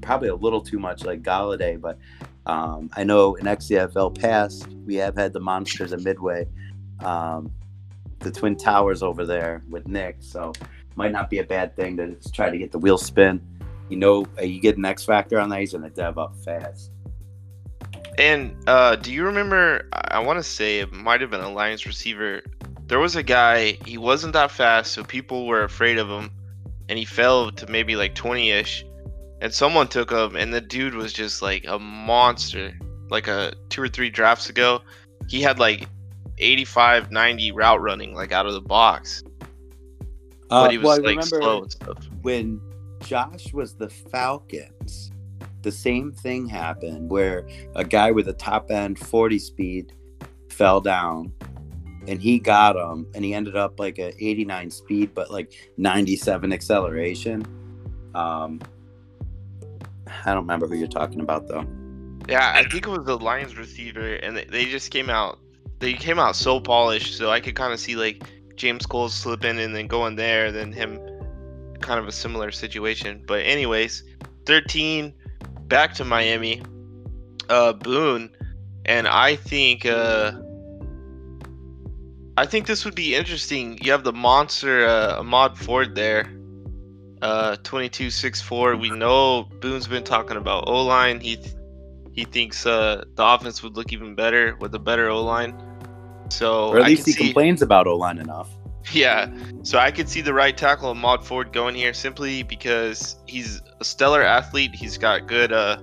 [0.00, 1.98] probably a little too much like Golladay, but
[2.46, 6.48] um, I know in XFL past we have had the monsters at Midway,
[7.00, 7.52] um,
[8.22, 10.52] the Twin Towers over there with Nick, so
[10.96, 13.40] might not be a bad thing to try to get the wheel spin.
[13.88, 16.90] You know, uh, you get an X factor on that, he's gonna dev up fast.
[18.18, 19.88] And uh, do you remember?
[19.92, 22.42] I, want to say it might have been a Lions receiver.
[22.86, 23.78] There was a guy.
[23.86, 26.30] He wasn't that fast, so people were afraid of him,
[26.88, 28.84] and he fell to maybe like 20ish.
[29.40, 32.72] And someone took him, and the dude was just like a monster.
[33.10, 34.82] Like a two or three drafts ago,
[35.28, 35.88] he had like
[36.42, 39.22] 85, 90 route running like out of the box,
[40.48, 42.08] but he was Uh, well, like slow and stuff.
[42.22, 42.60] when
[43.00, 45.10] Josh was the Falcons,
[45.62, 49.92] the same thing happened where a guy with a top end 40 speed
[50.50, 51.32] fell down
[52.08, 56.52] and he got him and he ended up like a 89 speed but like 97
[56.52, 57.44] acceleration.
[58.14, 58.60] Um,
[60.24, 61.64] I don't remember who you're talking about though.
[62.28, 65.40] Yeah, I think it was the Lions receiver, and they just came out.
[65.82, 68.22] They came out so polished, so I could kind of see like
[68.54, 71.00] James Cole slipping and then going there, then him,
[71.80, 73.24] kind of a similar situation.
[73.26, 74.04] But anyways,
[74.46, 75.12] 13,
[75.62, 76.62] back to Miami,
[77.48, 78.30] uh, Boone,
[78.84, 80.30] and I think uh,
[82.36, 83.76] I think this would be interesting.
[83.82, 86.32] You have the monster uh, Ahmad Ford there.
[87.22, 88.80] Uh, 22 6'4.
[88.80, 91.18] We know Boone's been talking about O line.
[91.18, 91.38] He
[92.12, 95.71] he thinks uh, the offense would look even better with a better O line.
[96.32, 98.48] So Or at I least he see, complains about O line enough.
[98.92, 99.28] yeah.
[99.62, 103.60] So I could see the right tackle of Mod Ford going here simply because he's
[103.80, 104.74] a stellar athlete.
[104.74, 105.78] He's got good uh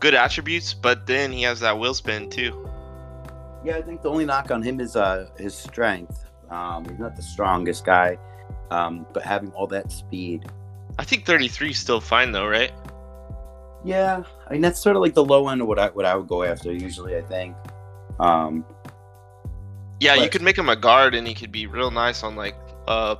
[0.00, 2.68] good attributes, but then he has that wheel spin too.
[3.64, 6.24] Yeah, I think the only knock on him is uh, his strength.
[6.50, 8.16] Um, he's not the strongest guy,
[8.70, 10.46] um, but having all that speed.
[10.98, 12.70] I think 33 is still fine though, right?
[13.84, 16.14] Yeah, I mean that's sort of like the low end of what I what I
[16.14, 17.16] would go after usually.
[17.16, 17.56] I think.
[18.20, 18.64] Um,
[20.00, 22.54] Yeah, you could make him a guard and he could be real nice on like
[22.86, 23.16] uh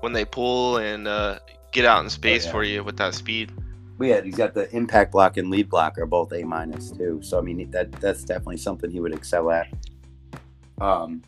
[0.00, 1.38] when they pull and uh
[1.72, 2.52] get out in space yeah.
[2.52, 3.52] for you with that speed.
[3.98, 7.20] But yeah, he's got the impact block and lead block are both A minus too.
[7.22, 9.68] So I mean that that's definitely something he would excel at.
[10.80, 11.22] Um,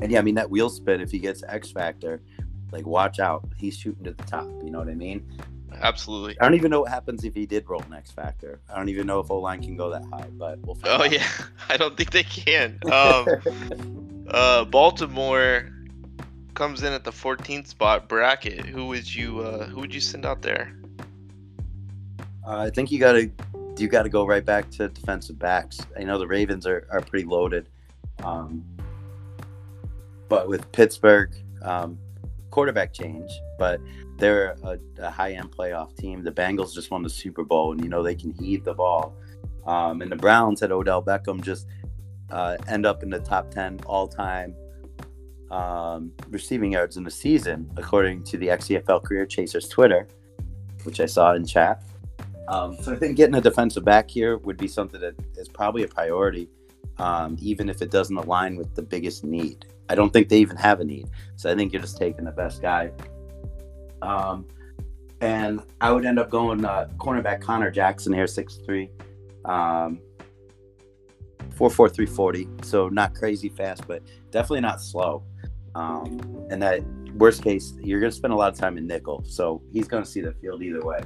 [0.00, 2.22] and yeah, I mean that wheel spin if he gets X factor,
[2.72, 4.48] like watch out, he's shooting to the top.
[4.64, 5.26] You know what I mean?
[5.80, 6.38] Absolutely.
[6.40, 8.60] I don't even know what happens if he did roll next factor.
[8.68, 10.74] I don't even know if O line can go that high, but we'll.
[10.74, 11.12] Find Oh out.
[11.12, 11.26] yeah,
[11.68, 12.78] I don't think they can.
[12.92, 15.68] Um, uh, Baltimore
[16.54, 18.66] comes in at the 14th spot Brackett.
[18.66, 20.72] Who would you uh, who would you send out there?
[22.46, 23.30] Uh, I think you got to
[23.78, 25.78] you got to go right back to defensive backs.
[25.98, 27.66] I know the Ravens are, are pretty loaded,
[28.22, 28.62] um,
[30.28, 31.98] but with Pittsburgh, um,
[32.50, 33.80] quarterback change, but
[34.20, 36.22] they're a, a high end playoff team.
[36.22, 39.16] The Bengals just won the Super Bowl, and you know they can heave the ball.
[39.66, 41.66] Um, and the Browns had Odell Beckham just
[42.30, 44.54] uh, end up in the top ten all time
[45.50, 50.06] um, receiving yards in the season, according to the XFL Career Chasers Twitter,
[50.84, 51.82] which I saw in chat.
[52.48, 55.84] Um, so I think getting a defensive back here would be something that is probably
[55.84, 56.48] a priority,
[56.98, 59.66] um, even if it doesn't align with the biggest need.
[59.88, 61.08] I don't think they even have a need.
[61.36, 62.92] So I think you're just taking the best guy.
[64.02, 64.46] Um,
[65.20, 68.88] and I would end up going uh, cornerback Connor Jackson here, 6'3",
[69.44, 70.00] um,
[71.50, 72.48] 4'4", 340.
[72.62, 75.22] So not crazy fast, but definitely not slow.
[75.74, 76.82] Um, and that
[77.14, 79.22] worst case, you're going to spend a lot of time in nickel.
[79.26, 81.00] So he's going to see the field either way.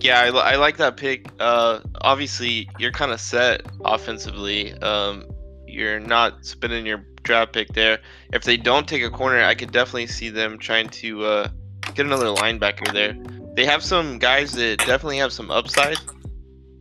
[0.00, 1.28] Yeah, I, I like that pick.
[1.38, 4.72] Uh, obviously, you're kind of set offensively.
[4.74, 5.26] Um,
[5.66, 7.98] you're not spending your draft pick there.
[8.32, 11.48] If they don't take a corner, I could definitely see them trying to uh,
[11.96, 13.16] get another linebacker there.
[13.54, 15.96] They have some guys that definitely have some upside,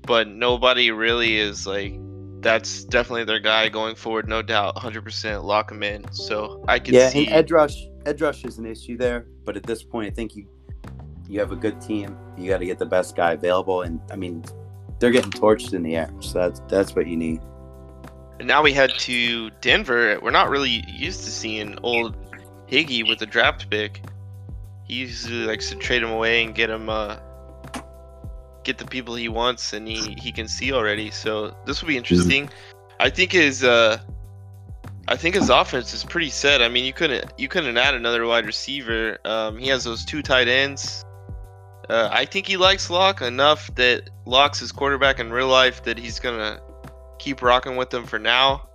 [0.04, 1.94] but nobody really is like.
[2.42, 4.76] That's definitely their guy going forward, no doubt.
[4.76, 6.06] 100% lock him in.
[6.12, 7.26] So I can yeah, see.
[7.26, 9.26] and edge rush, edge rush is an issue there.
[9.46, 10.48] But at this point, I think you
[11.28, 12.16] you have a good team.
[12.38, 14.44] You got to get the best guy available, and I mean,
[15.00, 17.42] they're getting torched in the air, so that's that's what you need.
[18.40, 20.20] And now we head to Denver.
[20.22, 22.16] We're not really used to seeing old
[22.68, 24.02] Higgy with the draft pick.
[24.86, 27.18] He usually likes to trade him away and get him uh
[28.64, 31.12] get the people he wants and he, he can see already.
[31.12, 32.50] So this will be interesting.
[33.00, 34.00] I think his uh
[35.08, 36.62] I think his offense is pretty set.
[36.62, 39.18] I mean you couldn't you couldn't add another wide receiver.
[39.26, 41.04] Um he has those two tight ends.
[41.90, 46.00] Uh, I think he likes Lock enough that Lock's his quarterback in real life that
[46.00, 46.60] he's gonna
[47.20, 48.68] keep rocking with them for now.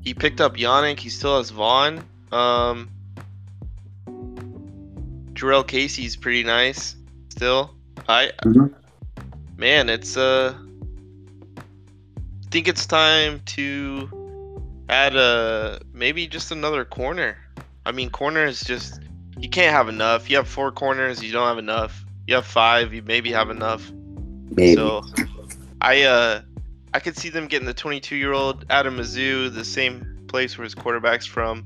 [0.00, 0.98] He picked up Yannick.
[0.98, 2.04] He still has Von.
[2.32, 2.90] Um,
[5.38, 6.96] Jurrell Casey's pretty nice
[7.28, 7.70] still.
[8.08, 8.74] I Mhm.
[9.56, 10.54] man, it's uh,
[11.56, 14.10] I think it's time to
[14.88, 17.36] add a maybe just another corner.
[17.86, 19.00] I mean, corner is just
[19.38, 20.28] you can't have enough.
[20.28, 22.04] You have four corners, you don't have enough.
[22.26, 23.92] You have five, you maybe have enough.
[24.50, 24.74] Maybe.
[24.74, 25.04] So
[25.80, 26.40] I uh
[26.94, 30.64] I could see them getting the 22 year old Adam Mizzou, the same place where
[30.64, 31.64] his quarterback's from.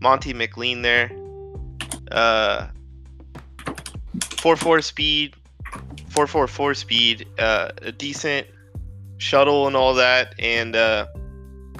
[0.00, 1.10] Monty McLean there.
[2.12, 2.66] Uh
[4.36, 5.34] 4-4 speed,
[6.10, 8.46] 4-4-4 speed, uh, a decent
[9.18, 11.06] shuttle and all that, and uh,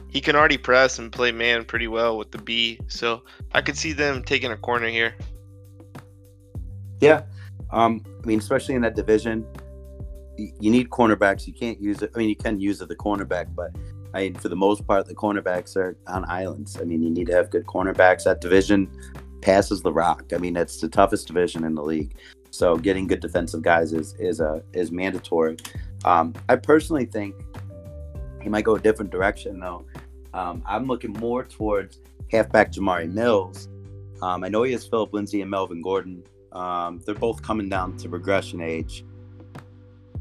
[0.09, 2.79] he can already press and play man pretty well with the B.
[2.89, 5.15] So I could see them taking a corner here.
[7.01, 7.23] Yeah.
[7.71, 9.47] Um, I mean, especially in that division,
[10.39, 11.47] you need cornerbacks.
[11.47, 12.11] You can't use it.
[12.15, 13.71] I mean, you can use it the cornerback, but
[14.15, 16.79] I mean, for the most part, the cornerbacks are on islands.
[16.81, 18.25] I mean, you need to have good cornerbacks.
[18.25, 18.91] That division
[19.43, 20.33] passes the rock.
[20.33, 22.15] I mean, it's the toughest division in the league.
[22.57, 25.59] So getting good defensive guys is is a is mandatory.
[26.05, 27.35] Um, I personally think
[28.43, 29.85] he might go a different direction though.
[30.33, 33.69] Um, I'm looking more towards halfback Jamari Mills.
[34.23, 36.23] Um, I know he has Phillip Lindsay and Melvin Gordon.
[36.53, 39.05] Um, they're both coming down to regression age,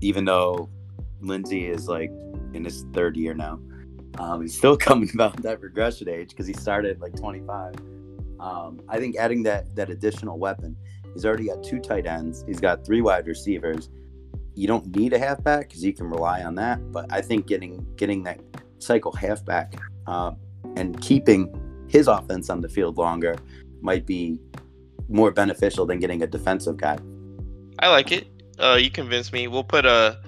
[0.01, 0.69] even though
[1.21, 2.11] Lindsay is like
[2.53, 3.59] in his third year now.
[4.17, 7.75] Um, he's still coming about that regression age because he started like 25.
[8.41, 10.75] Um, I think adding that that additional weapon,
[11.15, 12.43] he's already got two tight ends.
[12.45, 13.89] He's got three wide receivers.
[14.53, 16.91] You don't need a halfback because you can rely on that.
[16.91, 18.39] But I think getting getting that
[18.77, 19.73] cycle halfback
[20.05, 20.37] um,
[20.75, 21.49] and keeping
[21.87, 23.35] his offense on the field longer
[23.81, 24.39] might be
[25.09, 26.97] more beneficial than getting a defensive guy.
[27.79, 28.27] I like it.
[28.59, 29.47] Uh, you convinced me.
[29.47, 30.19] We'll put a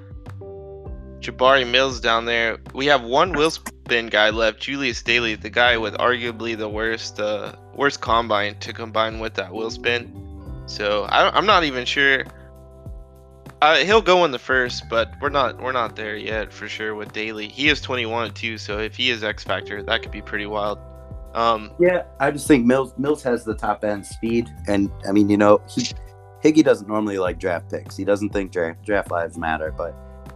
[1.19, 2.58] Jabari Mills down there.
[2.73, 7.54] We have one spin guy left, Julius Daly, the guy with arguably the worst uh,
[7.73, 10.27] worst combine to combine with that spin.
[10.67, 12.23] So I, I'm not even sure.
[13.62, 16.93] Uh, he'll go in the first, but we're not we're not there yet for sure
[16.93, 17.47] with Daly.
[17.47, 20.77] He is 21 too, so if he is X Factor, that could be pretty wild.
[21.34, 25.30] Um, Yeah, I just think Mills Mills has the top end speed, and I mean,
[25.30, 25.88] you know, he
[26.43, 27.97] Higgy doesn't normally like draft picks.
[27.97, 29.95] He doesn't think draft draft lives matter, but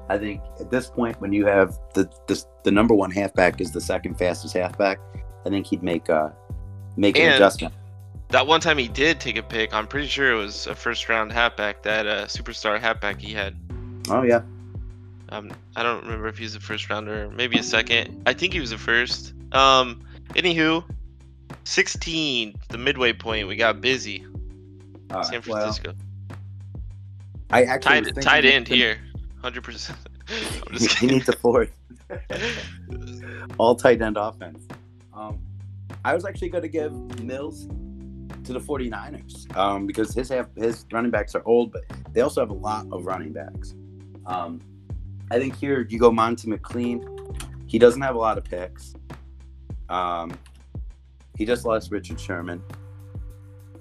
[0.09, 3.71] I think at this point, when you have the the, the number one halfback is
[3.71, 4.99] the second fastest halfback,
[5.45, 6.29] I think he'd make uh
[6.97, 7.75] make an And- adjustment.
[8.31, 9.73] That one time he did take a pick.
[9.73, 11.83] I'm pretty sure it was a first round halfback.
[11.83, 13.57] That uh, superstar halfback he had.
[14.09, 14.41] Oh yeah,
[15.29, 18.23] Um, I don't remember if he was a first rounder, maybe a second.
[18.25, 19.33] I think he was a first.
[19.51, 20.83] Um, anywho,
[21.65, 23.47] 16, the midway point.
[23.49, 24.25] We got busy.
[25.09, 25.93] uh, San well, Francisco.
[27.49, 28.97] I actually was tight, thinking tight he end here,
[29.41, 29.63] 100.
[29.63, 29.99] percent
[30.99, 31.71] He, needs a fourth.
[33.57, 34.65] All tight end offense.
[35.13, 35.37] Um,
[36.05, 37.67] I was actually going to give Mills
[38.43, 42.41] to the 49ers um, because his half, his running backs are old, but they also
[42.41, 43.75] have a lot of running backs.
[44.25, 44.61] Um,
[45.31, 47.07] I think here you go Monty McLean.
[47.67, 48.93] He doesn't have a lot of picks.
[49.89, 50.31] Um,
[51.37, 52.61] he just lost Richard Sherman.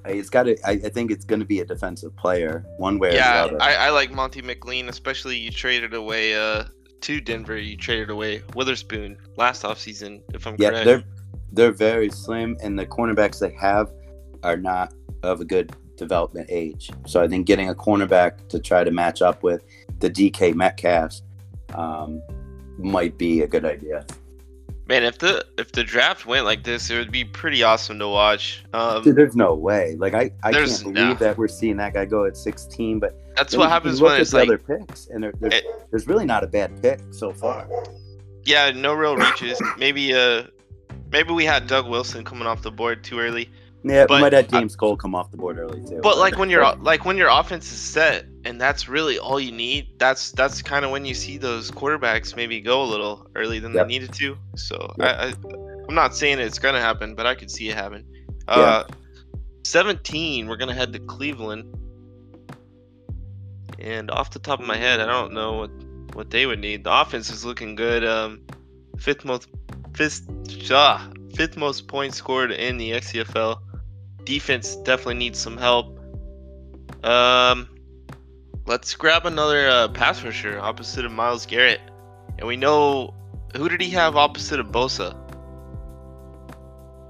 [0.08, 0.56] He's got to.
[0.64, 3.56] I, I think it's going to be a defensive player, one way or yeah, the
[3.56, 3.62] other.
[3.62, 6.64] I, I like Monty McLean, especially you traded away uh
[7.02, 7.58] to Denver.
[7.58, 10.84] You traded away Witherspoon last offseason, if I'm Yeah, correct.
[10.86, 11.04] they're
[11.52, 13.90] they're very slim, and the cornerbacks they have
[14.42, 16.90] are not of a good development age.
[17.06, 19.64] So I think getting a cornerback to try to match up with
[19.98, 21.22] the DK Metcalfs
[21.74, 22.22] um,
[22.78, 24.06] might be a good idea.
[24.86, 28.08] Man, if the if the draft went like this, it would be pretty awesome to
[28.08, 28.64] watch.
[28.72, 29.94] Um, Dude, there's no way.
[29.96, 31.14] Like I, I can't believe no.
[31.14, 32.98] that we're seeing that guy go at 16.
[32.98, 36.42] But that's what happens when it's like, other picks, and there's, It- there's really not
[36.42, 37.68] a bad pick so far.
[38.44, 39.60] yeah, no real reaches.
[39.78, 40.44] maybe uh,
[41.12, 43.48] maybe we had Doug Wilson coming off the board too early.
[43.82, 46.00] Yeah, But- might have James Cole come off the board early too.
[46.02, 49.52] But like when you're like when your offense is set and that's really all you
[49.52, 53.58] need, that's that's kind of when you see those quarterbacks maybe go a little early
[53.58, 53.86] than Yep.
[53.86, 54.36] they needed to.
[54.56, 55.08] So Yep.
[55.08, 55.34] I, I
[55.88, 58.04] I'm not saying it's gonna happen, but I could see it happen.
[58.46, 58.84] Uh,
[59.64, 61.64] 17, we're gonna head to Cleveland.
[63.78, 65.70] And off the top of my head, I don't know what
[66.14, 66.84] what they would need.
[66.84, 68.04] The offense is looking good.
[68.04, 68.42] Um,
[68.98, 69.48] fifth most
[69.94, 70.22] fifth
[70.70, 73.58] ah, fifth most points scored in the XCFL.
[74.24, 75.98] Defense definitely needs some help.
[77.04, 77.68] Um,
[78.66, 81.80] let's grab another uh, pass rusher opposite of Myles Garrett,
[82.38, 83.14] and we know
[83.56, 85.16] who did he have opposite of Bosa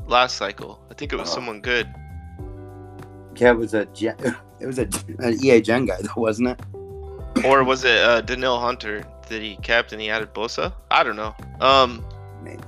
[0.06, 0.80] last cycle?
[0.90, 1.34] I think it was Oh.
[1.34, 1.86] someone good.
[3.36, 3.82] yeah, it was a
[4.60, 6.60] it was a an EA Gen guy though, wasn't it?
[7.44, 10.72] or was it uh, Danielle Hunter that he kept and he added Bosa?
[10.90, 11.34] I don't know.
[11.60, 12.04] Um,
[12.42, 12.62] Maybe.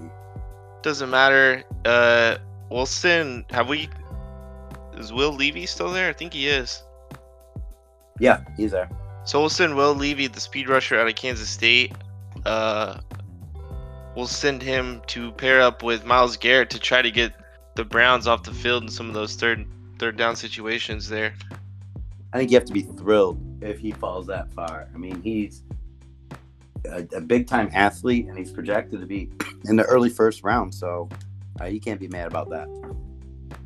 [0.82, 1.64] doesn't matter.
[1.84, 2.36] Uh,
[2.70, 3.88] Wilson, have we?
[4.96, 6.08] Is Will Levy still there?
[6.08, 6.82] I think he is.
[8.18, 8.88] Yeah, he's there.
[9.24, 11.92] So we'll send Will Levy, the speed rusher out of Kansas State.
[12.44, 12.98] Uh,
[14.16, 17.32] we'll send him to pair up with Myles Garrett to try to get
[17.74, 19.66] the Browns off the field in some of those third
[19.98, 21.34] third down situations there.
[22.32, 24.88] I think you have to be thrilled if he falls that far.
[24.92, 25.62] I mean, he's
[26.86, 29.30] a, a big time athlete, and he's projected to be
[29.66, 30.74] in the early first round.
[30.74, 31.08] So
[31.60, 32.68] uh, you can't be mad about that.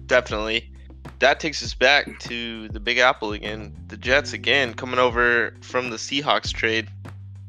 [0.07, 0.71] Definitely.
[1.19, 3.75] That takes us back to the Big Apple again.
[3.89, 6.89] The Jets again coming over from the Seahawks trade,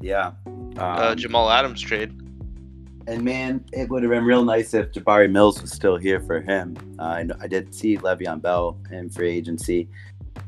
[0.02, 0.32] Yeah.
[0.46, 2.12] Um, uh, Jamal Adams trade.
[3.08, 6.39] and man, it would have been real nice if Jabari Mills was still here for
[6.41, 6.78] him.
[7.00, 9.89] Uh, I, I did see Le'Veon Bell in free agency.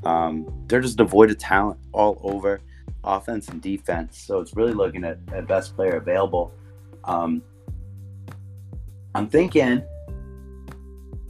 [0.04, 2.62] Um, they're just devoid of talent all over
[3.04, 4.18] offense and defense.
[4.20, 6.54] So it's really looking at, at best player available.
[7.06, 7.42] Um,
[9.16, 9.82] I'm thinking,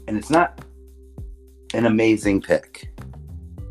[0.08, 0.60] and it's not
[1.74, 2.92] an amazing pick,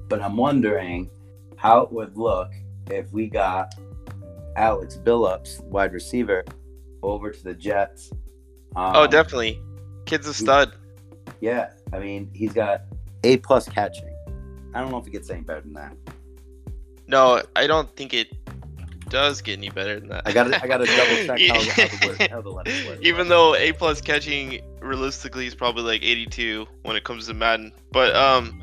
[0.08, 1.10] but I'm wondering
[1.56, 2.50] how it would look
[2.90, 3.74] if we got
[4.56, 6.44] Alex Billups, wide receiver,
[7.02, 8.10] over to the Jets.
[8.76, 9.60] Um, oh, definitely.
[10.04, 10.74] Kid's a stud.
[11.40, 12.82] Yeah, I mean he's got
[13.24, 14.14] A plus catching.
[14.74, 15.96] I don't know if he gets any better than that.
[17.06, 18.28] No, I don't think it
[19.10, 20.22] does get any better than that.
[20.26, 22.98] I gotta, I gotta double check how, the- how the word, how the letters work.
[23.02, 27.72] Even though A plus catching realistically is probably like 82 when it comes to Madden,
[27.92, 28.62] but um,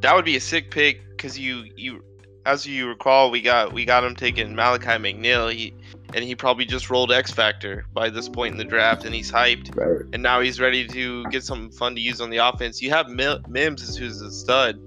[0.00, 2.02] that would be a sick pick because you you
[2.46, 5.52] as you recall we got we got him taking Malachi McNeil.
[5.52, 5.74] He
[6.14, 9.30] and he probably just rolled X Factor by this point in the draft, and he's
[9.30, 9.76] hyped.
[9.76, 10.04] Right.
[10.12, 12.82] And now he's ready to get something fun to use on the offense.
[12.82, 14.80] You have Mims, who's a stud.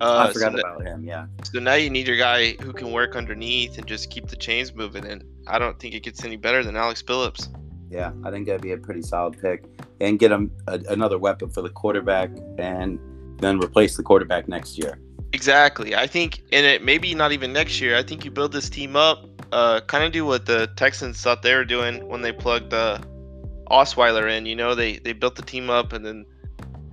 [0.00, 1.04] Uh, I forgot so, about him.
[1.04, 1.26] Yeah.
[1.42, 4.74] so now you need your guy who can work underneath and just keep the chains
[4.74, 5.04] moving.
[5.04, 7.48] And I don't think it gets any better than Alex Phillips.
[7.90, 9.64] Yeah, I think that'd be a pretty solid pick,
[10.00, 13.00] and get him a, another weapon for the quarterback, and
[13.38, 15.00] then replace the quarterback next year.
[15.32, 15.94] Exactly.
[15.94, 17.96] I think, and it maybe not even next year.
[17.96, 21.42] I think you build this team up, uh, kind of do what the Texans thought
[21.42, 22.98] they were doing when they plugged uh,
[23.70, 24.46] Osweiler in.
[24.46, 26.24] You know, they they built the team up, and then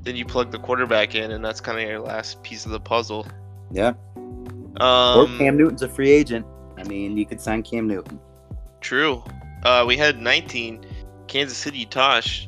[0.04, 2.80] then you plug the quarterback in, and that's kind of your last piece of the
[2.80, 3.28] puzzle.
[3.72, 6.46] Yeah, or Um, Cam Newton's a free agent.
[6.78, 8.20] I mean, you could sign Cam Newton.
[8.82, 9.24] True.
[9.64, 10.86] Uh, we had 19.
[11.28, 12.48] Kansas City Tosh.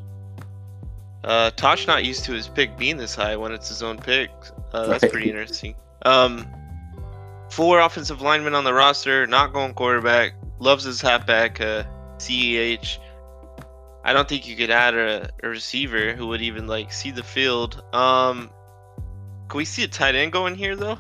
[1.24, 4.30] Uh, Tosh not used to his pick being this high when it's his own pick.
[4.72, 5.12] Uh, that's Right.
[5.12, 5.76] pretty interesting.
[6.06, 6.46] Um,
[7.50, 10.34] four offensive linemen on the roster, not going quarterback.
[10.60, 11.84] Loves his halfback, uh,
[12.20, 13.00] CEH.
[14.04, 17.24] I don't think you could add a, a receiver who would even like see the
[17.24, 17.84] field.
[17.94, 18.50] Um,
[19.50, 20.98] can we see a tight end going here though?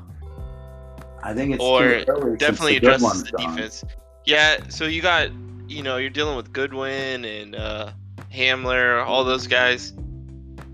[1.24, 3.84] I think it's Or too early since definitely addresses one's the defense.
[4.26, 5.30] Yeah, so you got,
[5.68, 7.92] you know, you're dealing with Goodwin and uh,
[8.34, 9.94] Hamler, all those guys,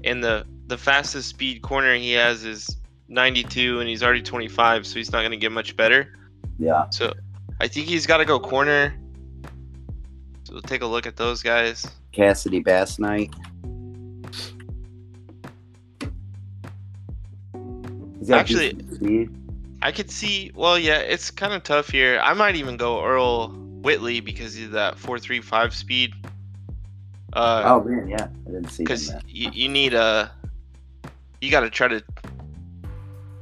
[0.04, 4.96] and the the fastest speed corner he has is 92, and he's already 25, so
[4.96, 6.18] he's not going to get much better.
[6.58, 7.14] Yeah, So
[7.60, 8.96] I think he's got to go corner.
[10.44, 11.86] So we'll take a look at those guys.
[12.16, 13.34] Cassidy Bass Knight.
[18.32, 19.30] Actually-.
[19.82, 20.52] I could see.
[20.56, 22.20] Well, yeah, it's kind of tough here.
[22.24, 26.14] I might even go Earl Whitley because he's that 4.35 speed.
[27.34, 30.32] Uh, oh man, yeah, I didn't see because you, you need a
[31.42, 32.02] you got to try to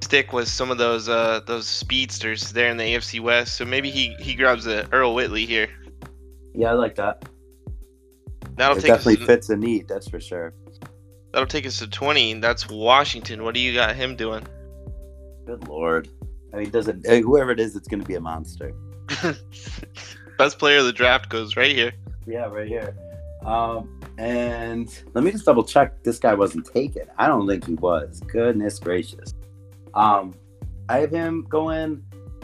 [0.01, 3.55] stick with some of those uh those speedsters there in the AFC West.
[3.55, 5.67] So maybe he he grabs a Earl Whitley here.
[6.55, 7.23] Yeah, I like that.
[8.55, 10.53] That'll it take definitely to, fits a need, that's for sure.
[11.31, 12.35] that'll take us to 20.
[12.35, 13.43] That's Washington.
[13.43, 14.45] What do you got him doing?
[15.45, 16.09] Good lord.
[16.53, 18.73] I mean, doesn't eh, whoever it is, it's going to be a monster.
[20.37, 21.93] Best player of the draft goes right here.
[22.25, 22.95] Yeah, right here.
[23.43, 26.03] Um, and let me just double check.
[26.03, 27.03] This guy wasn't taken.
[27.17, 28.19] I don't think he was.
[28.21, 29.33] Goodness gracious.
[29.93, 30.33] Um,
[30.89, 32.03] I have him going.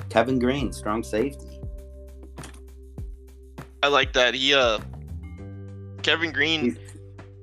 [0.10, 1.62] Kevin Green, strong safety.
[3.84, 4.34] I like that.
[4.34, 4.80] He uh
[6.04, 6.78] Kevin Green He's,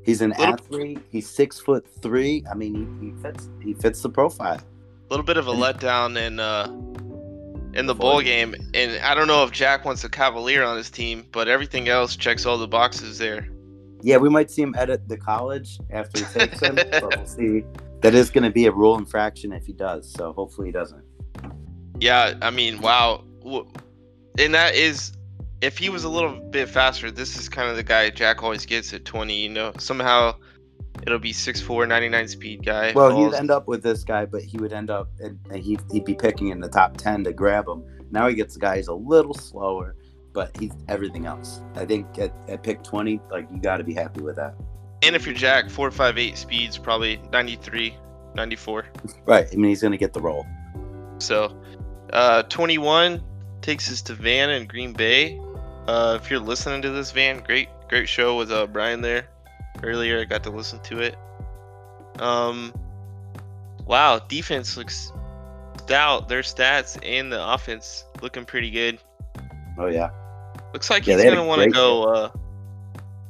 [0.05, 0.99] he's an Little- athlete.
[1.11, 2.45] He's six foot three.
[2.51, 3.49] I mean, he, he fits.
[3.63, 4.57] He fits the profile.
[4.61, 6.67] a little bit of a letdown in uh
[7.75, 10.91] in the bowl game and I don't know if Jack wants a Cavalier on his
[10.91, 13.49] team, but everything else checks all the boxes there.
[14.03, 17.65] Yeah, we might see him edit the college after he takes him, but we'll see.
[18.03, 20.11] That is going to be a rule infraction if he does.
[20.13, 21.03] So hopefully he doesn't.
[21.99, 23.25] Yeah, I mean, wow.
[24.39, 25.13] And that is,
[25.61, 28.67] if he was a little bit faster, this is kind of the guy Jack always
[28.67, 29.35] gets at 20.
[29.35, 30.35] You know, somehow
[31.03, 32.93] it'll be 6'4, 99 speed guy.
[32.95, 35.81] Well, falls- he'd end up with this guy, but he would end up and he'd,
[35.93, 37.83] he'd be picking in the top ten to grab him.
[38.11, 39.97] Now he gets the guy who's a little slower,
[40.33, 41.61] but he's everything else.
[41.75, 44.55] I think at, at pick twenty, like you got to be happy with that.
[45.03, 47.97] and if you're Jack, 4.58 speeds, probably 93,
[48.35, 48.87] 94.
[49.27, 49.47] Right.
[49.53, 50.47] I mean, he's gonna get the role.
[51.19, 51.55] So,
[52.13, 53.23] uh, 21
[53.63, 55.41] takes us to Van and Green Bay.
[55.87, 59.29] Uh, if you're listening to this, Van, great, great show with uh, Brian there
[59.83, 60.21] earlier.
[60.21, 61.17] I got to listen to it.
[62.19, 62.75] Um,
[63.87, 65.13] wow, defense looks
[65.79, 66.29] stout.
[66.29, 68.99] Their stats and the offense looking pretty good.
[69.79, 70.11] Oh yeah.
[70.73, 72.31] Looks like Yeah, he's they had a gonna want to go uh,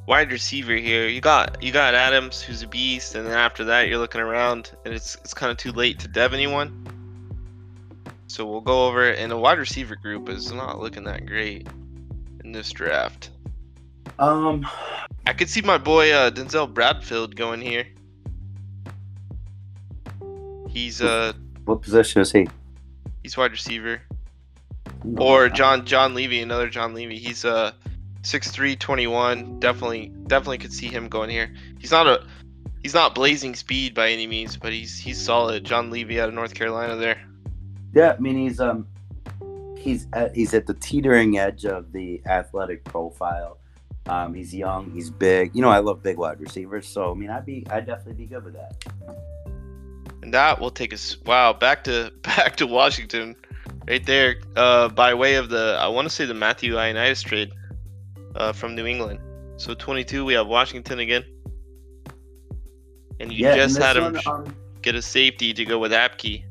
[0.07, 1.07] wide receiver here.
[1.07, 4.71] You got you got Adams, who's a beast, and then after that, you're looking around,
[4.85, 6.87] and it's it's kind of too late to dev anyone.
[8.27, 11.67] So we'll go over it, and the wide receiver group is not looking that great
[12.47, 13.29] in this draft.
[14.17, 14.65] Um.
[15.27, 17.85] I could see my boy uh, Denzel Bradfield going here.
[20.69, 21.33] He's uh
[21.65, 22.47] What position is he?
[23.23, 24.01] he's wide receiver.
[25.17, 27.17] or John John Levy, another John Levy.
[27.19, 27.73] He's uh
[28.23, 29.59] 6'3", 21.
[29.59, 31.53] Definitely definitely could see him going here.
[31.79, 32.25] He's not a
[32.81, 35.65] he's not blazing speed by any means, but he's he's solid.
[35.65, 37.21] John Levy out of North Carolina there.
[37.93, 38.87] Yeah, I mean he's um
[39.77, 43.59] he's at, he's at the teetering edge of the athletic profile.
[44.07, 45.55] Um, he's young, he's big.
[45.55, 48.25] You know, I love big wide receivers, so I mean, I'd be I'd definitely be
[48.25, 48.85] good with that.
[50.21, 53.35] And that will take us wow back to back to Washington,
[53.87, 54.37] right there.
[54.55, 57.51] Uh, by way of the I want to say the Matthew Ioannidis trade,
[58.37, 59.19] uh, from New England.
[59.57, 61.25] So 22, we have Washington again.
[63.19, 65.79] And you yeah, just this had him one, sh- um, get a safety to go
[65.79, 66.43] with Apke.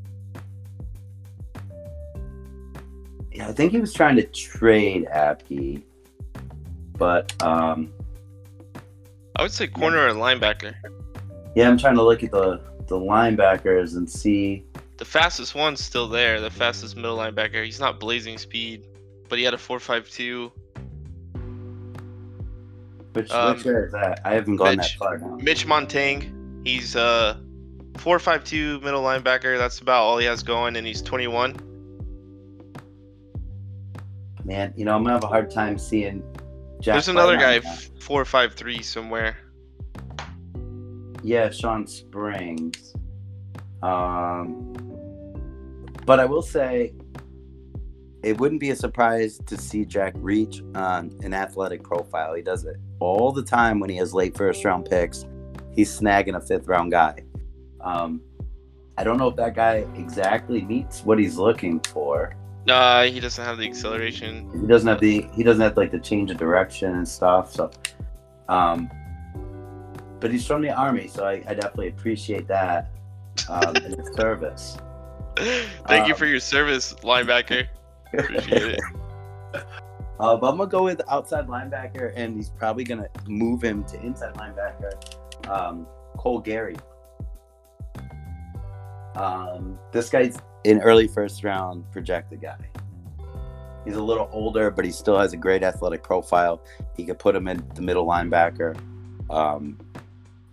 [3.36, 5.82] Yeah, I think he was trying to trade Apke,
[6.96, 7.92] but um,
[9.36, 10.74] I would say corner or linebacker.
[11.54, 14.64] yeah, I'm trying to look at the the linebackers and see.
[14.96, 16.40] The fastest one's still there.
[16.40, 17.62] The fastest middle linebacker.
[17.62, 18.86] He's not blazing speed,
[19.28, 20.50] but he had a 4.52.
[23.12, 24.20] Which Um, which is that?
[24.24, 24.92] I haven't gone Mitch.
[24.92, 25.36] that far now.
[25.42, 26.66] Mitch Montang.
[26.66, 27.36] He's uh
[27.94, 29.58] 4.52 middle linebacker.
[29.58, 31.65] That's about all he has going, and he's 21.
[34.46, 36.22] Man, you know, I'm gonna have a hard time seeing.
[36.78, 37.98] Jack There's another guy, White that.
[37.98, 39.36] 4.53 somewhere.
[41.24, 42.94] Yeah, Sean Springs.
[43.82, 44.72] Um,
[46.04, 46.94] but I will say,
[48.22, 52.32] it wouldn't be a surprise to see Jack reach on an athletic profile.
[52.34, 55.24] He does it all the time when he has late first round picks.
[55.72, 57.24] He's snagging a fifth round guy.
[57.80, 58.20] Um,
[58.96, 62.36] I don't know if that guy exactly meets what he's looking for.
[62.66, 64.50] Nah, he doesn't have the acceleration.
[64.60, 67.52] He doesn't have the he doesn't have like the change of direction and stuff.
[67.52, 67.70] So,
[68.48, 68.90] um,
[70.18, 72.90] but he's from the army, so I, I definitely appreciate that
[73.48, 74.78] um, in his service.
[75.86, 77.66] Thank you Um, for your service, linebacker.
[78.12, 78.80] Appreciate it.
[80.18, 84.00] Uh, but I'm gonna go with outside linebacker, and he's probably gonna move him to
[84.00, 84.92] inside linebacker.
[85.46, 85.86] Um,
[86.16, 86.76] Cole Gary.
[89.14, 90.38] Um, this guy's
[90.72, 92.56] an early first round projected guy.
[93.84, 96.60] He's a little older, but he still has a great athletic profile.
[96.96, 98.76] He could put him in the middle linebacker.
[99.30, 99.78] Um,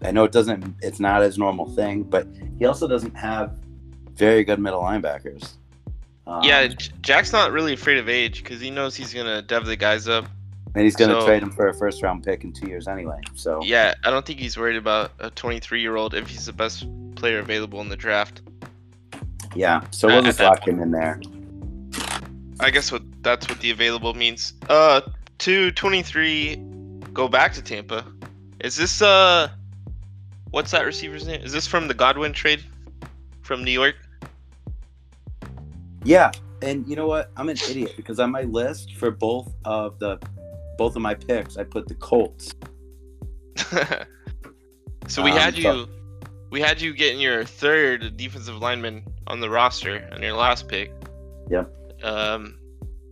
[0.04, 2.28] I know it doesn't, it's not his normal thing, but
[2.60, 3.56] he also doesn't have
[4.14, 5.54] very good middle linebackers.
[6.28, 6.68] Um, Yeah,
[7.02, 10.26] Jack's not really afraid of age because he knows he's gonna dev the guys up.
[10.76, 12.88] and he's going to so- trade him for a first round pick in two years
[12.88, 13.20] anyway.
[13.36, 16.54] So Yeah, I don't think he's worried about a 23 year old if he's the
[16.54, 18.42] best player available in the draft.
[19.56, 21.22] Yeah, so Uh, we'll at just that lock him in there.
[22.60, 24.54] I guess what that's what the available means.
[24.70, 25.02] Uh,
[25.38, 26.56] two twenty-three,
[27.14, 28.06] go back to Tampa.
[28.62, 29.50] Is this uh,
[30.52, 31.42] what's that receiver's name?
[31.42, 32.64] Is this from the Godwin trade
[33.42, 33.96] from New York?
[36.04, 36.32] Yeah,
[36.62, 37.32] and you know what?
[37.38, 40.20] I'm an idiot because on my list for both of the
[40.78, 42.54] both of my picks, I put the Colts.
[45.08, 45.88] so we Um, had so- you,
[46.50, 50.92] we had you getting your third defensive lineman on the roster on your last pick.
[51.50, 51.72] Yep.
[52.04, 52.58] Um,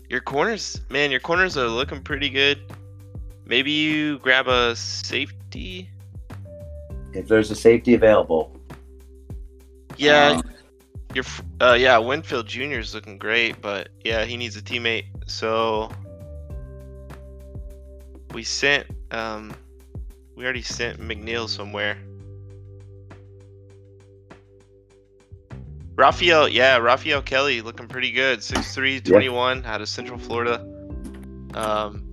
[0.09, 2.59] your corners, man, your corners are looking pretty good.
[3.45, 5.89] Maybe you grab a safety.
[7.13, 8.55] If there's a safety available,
[9.97, 10.51] Yeah, um,
[11.13, 11.25] your
[11.61, 12.79] uh, yeah, Winfield Jr.
[12.79, 15.05] is looking great, but yeah, he needs a teammate.
[15.27, 15.91] So
[18.33, 19.53] we sent um,
[20.35, 21.97] we already sent McNeil somewhere.
[25.95, 28.39] Raphael, yeah, Raphael Kelly looking pretty good.
[28.39, 30.59] 6'3", 21 out of Central Florida.
[31.53, 32.07] Um,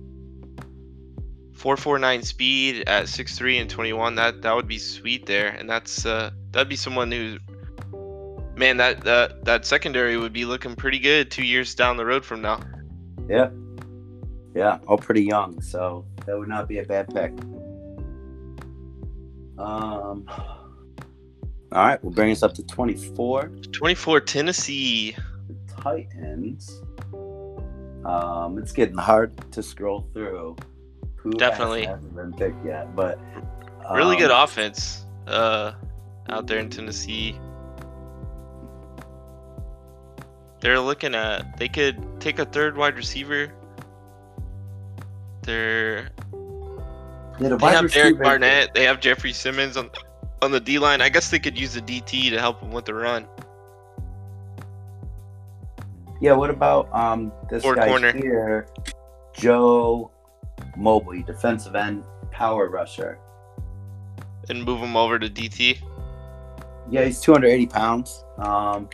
[1.53, 4.15] 449 speed at 6'3 and 21.
[4.15, 7.37] That that would be sweet there, and that's uh, that'd be someone who
[8.59, 12.25] man, that that that secondary would be looking pretty good two years down the road
[12.25, 12.59] from now.
[13.27, 13.49] yeah,
[14.53, 17.31] yeah, all pretty young, so that would not be a bad pick.
[19.57, 20.29] Um,
[21.71, 23.49] all right, we'll bring us up to 24.
[23.71, 25.15] 24 Tennessee.
[25.47, 26.81] The Titans.
[28.05, 30.55] Um, it's getting hard to scroll through.
[31.17, 31.85] Who Definitely.
[31.85, 33.19] hasn't been picked yet, but
[33.93, 35.73] Really good um, offense uh,
[36.29, 37.37] out there in Tennessee.
[40.61, 43.51] They're looking at they could take a third wide receiver.
[45.43, 46.09] They're
[47.39, 48.73] Yeah, the they have Derek receiver- Barnett.
[48.73, 49.89] They have Jeffery Simmons on
[50.41, 51.01] on the D line.
[51.01, 53.27] I guess they could use the DT to help them with the run.
[56.21, 58.11] Yeah, what about um this guy corner.
[58.11, 58.67] here,
[59.33, 60.11] Joe
[60.75, 63.19] Mobley, defensive end, power rusher.
[64.49, 65.79] and move him over to DT.
[66.89, 68.23] Yeah, he's 280 pounds.
[68.39, 68.89] Um,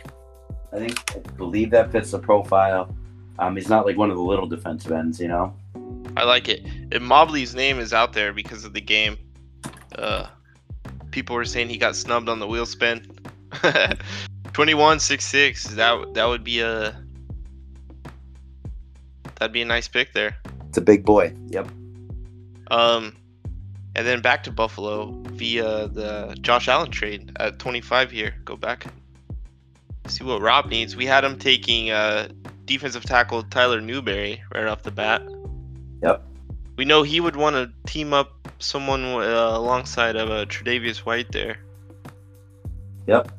[0.72, 2.94] I think I believe that fits the profile.
[3.38, 5.54] Um, he's not like one of the little defensive ends, you know.
[6.16, 6.64] I like it.
[6.92, 9.18] And Mobley's name is out there because of the game.
[9.94, 10.26] Uh,
[11.10, 13.06] people were saying he got snubbed on the wheel spin.
[14.52, 16.96] 21 6 That that would be a
[19.38, 20.36] that'd be a nice pick there.
[20.68, 21.34] It's a big boy.
[21.48, 21.68] Yep.
[22.70, 23.16] Um,
[23.94, 28.34] and then back to Buffalo via the Josh Allen trade at 25 here.
[28.44, 28.86] Go back.
[30.06, 30.96] See what Rob needs.
[30.96, 32.28] We had him taking uh,
[32.64, 35.22] defensive tackle Tyler Newberry right off the bat.
[36.02, 36.22] Yep.
[36.76, 41.32] We know he would want to team up someone uh, alongside of uh, Tre'Davious White
[41.32, 41.58] there.
[43.06, 43.32] Yep.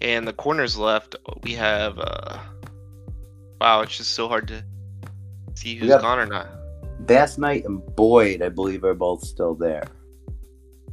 [0.00, 1.98] And the corners left, we have.
[1.98, 2.38] Uh,
[3.60, 4.62] wow, it's just so hard to
[5.54, 6.48] see who's gone or not.
[7.06, 9.84] Bass Knight and Boyd, I believe, are both still there.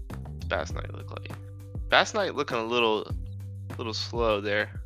[0.07, 1.31] What's Bass Knight look like?
[1.89, 3.05] Bass Knight looking a little,
[3.77, 4.81] little slow there.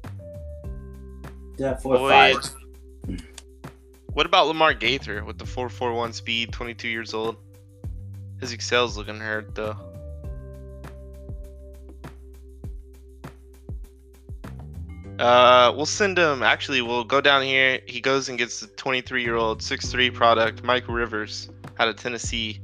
[1.57, 2.11] Yeah, four Boyd.
[2.11, 2.55] five.
[4.15, 7.35] What about Lamar Gaither with the 441 speed, 22 years old?
[8.39, 9.75] His Excel's looking hurt though.
[15.19, 16.43] Uh, we'll send him.
[16.43, 17.81] Actually, we'll go down here.
[17.87, 22.61] He goes and gets the 23 year old 6'3 product, Mike Rivers, out of Tennessee,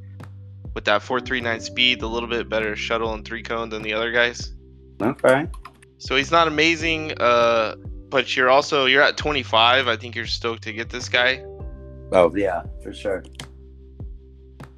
[0.73, 4.13] with that 439 speed, a little bit better shuttle and three cone than the other
[4.13, 4.53] guys.
[5.01, 5.47] Okay.
[5.97, 7.75] So he's not amazing, uh,
[8.11, 9.87] but you're also you're at 25.
[9.87, 11.43] I think you're stoked to get this guy.
[12.11, 13.23] Oh yeah, for sure.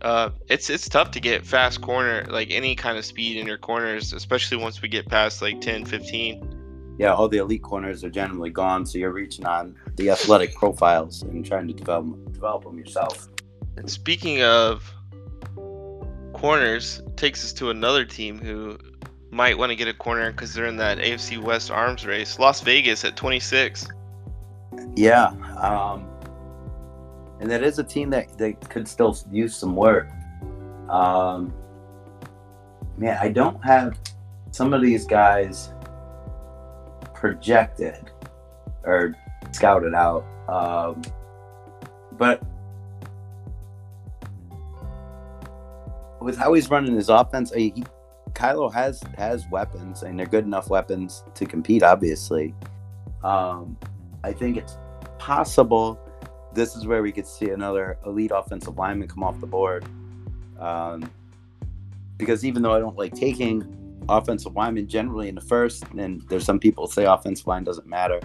[0.01, 3.57] Uh, it's it's tough to get fast corner like any kind of speed in your
[3.57, 6.95] corners, especially once we get past like 10, 15.
[6.99, 11.23] Yeah, all the elite corners are generally gone, so you're reaching on the athletic profiles
[11.23, 13.27] and trying to develop develop them yourself.
[13.77, 14.93] And speaking of
[16.33, 18.77] corners, takes us to another team who
[19.33, 22.39] might want to get a corner because they're in that AFC West arms race.
[22.39, 23.87] Las Vegas at 26.
[24.95, 25.27] Yeah,
[25.59, 26.07] um,
[27.39, 30.09] and that is a team that, that could still use some work.
[30.89, 31.53] Um,
[32.97, 33.97] man, I don't have
[34.51, 35.73] some of these guys
[37.13, 38.11] projected
[38.83, 39.15] or
[39.51, 41.01] scouted out, um,
[42.13, 42.41] but
[46.21, 47.83] with how he's running his offense, he,
[48.43, 51.81] Kylo has has weapons, and they're good enough weapons to compete.
[51.81, 52.53] Obviously,
[53.23, 53.77] um,
[54.21, 54.77] I think it's
[55.17, 55.97] possible.
[56.53, 59.85] This is where we could see another elite offensive lineman come off the board.
[60.59, 61.09] Um,
[62.17, 66.43] because even though I don't like taking offensive linemen generally in the first, and there's
[66.43, 68.19] some people say offensive line doesn't matter.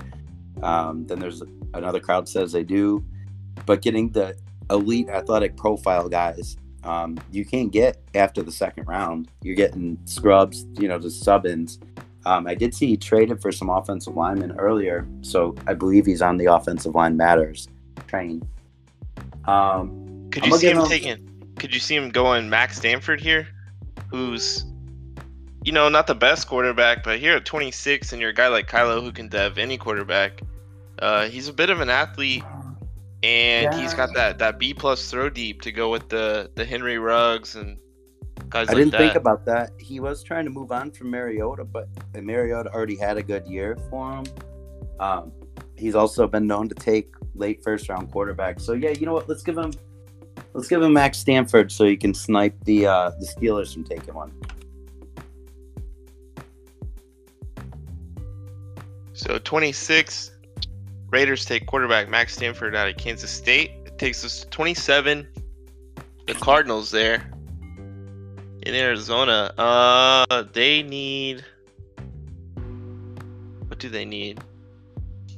[0.65, 1.45] Um, then there's
[1.75, 3.05] another crowd says they do,
[3.67, 4.37] but getting the
[4.69, 9.29] elite athletic profile guys um, you can't get after the second round.
[9.43, 11.79] You're getting scrubs, you know, just sub ins.
[12.25, 16.23] Um, I did see he traded for some offensive linemen earlier, so I believe he's
[16.23, 17.69] on the offensive line matters
[18.07, 18.47] train.
[19.47, 21.55] Um, could you see him, him taking?
[21.57, 23.49] Could you see him going Max Stanford here,
[24.11, 24.65] who's,
[25.65, 28.69] you know, not the best quarterback, but here at 26, and you're a guy like
[28.69, 30.41] Kylo who can dev any quarterback.
[30.99, 32.45] Uh, he's a bit of an athlete
[33.23, 33.81] and yeah.
[33.81, 37.57] he's got that that B plus throw deep to go with the the Henry Ruggs
[37.57, 37.79] and
[38.49, 38.69] guys.
[38.69, 38.99] I like didn't that.
[38.99, 39.73] think about that.
[39.79, 43.77] He was trying to move on from Mariota, but Mariota already had a good year
[43.91, 44.25] for him.
[45.01, 45.33] Um,
[45.77, 48.61] he's also been known to take late first round quarterbacks.
[48.61, 49.29] So yeah, you know what?
[49.29, 49.73] Let's give him
[50.55, 54.15] let's give him Max Stanford so he can snipe the uh, the Steelers from taking
[54.15, 54.33] one.
[59.13, 60.38] So 26
[61.11, 63.71] Raiders take quarterback Max Stanford out of Kansas State.
[63.87, 65.27] It takes us to 27.
[66.27, 67.31] The Cardinals there
[68.63, 69.53] in Arizona.
[69.57, 71.45] Uh, they need.
[73.69, 74.41] What do they need?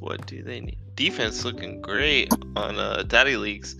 [0.00, 0.78] What do they need?
[0.96, 3.76] Defense looking great on uh, Daddy Leagues.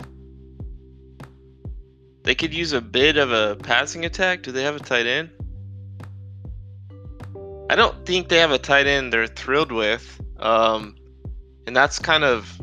[2.23, 4.43] They could use a bit of a passing attack.
[4.43, 5.31] Do they have a tight end?
[7.69, 10.21] I don't think they have a tight end they're thrilled with.
[10.39, 10.95] Um,
[11.67, 12.59] and that's kind of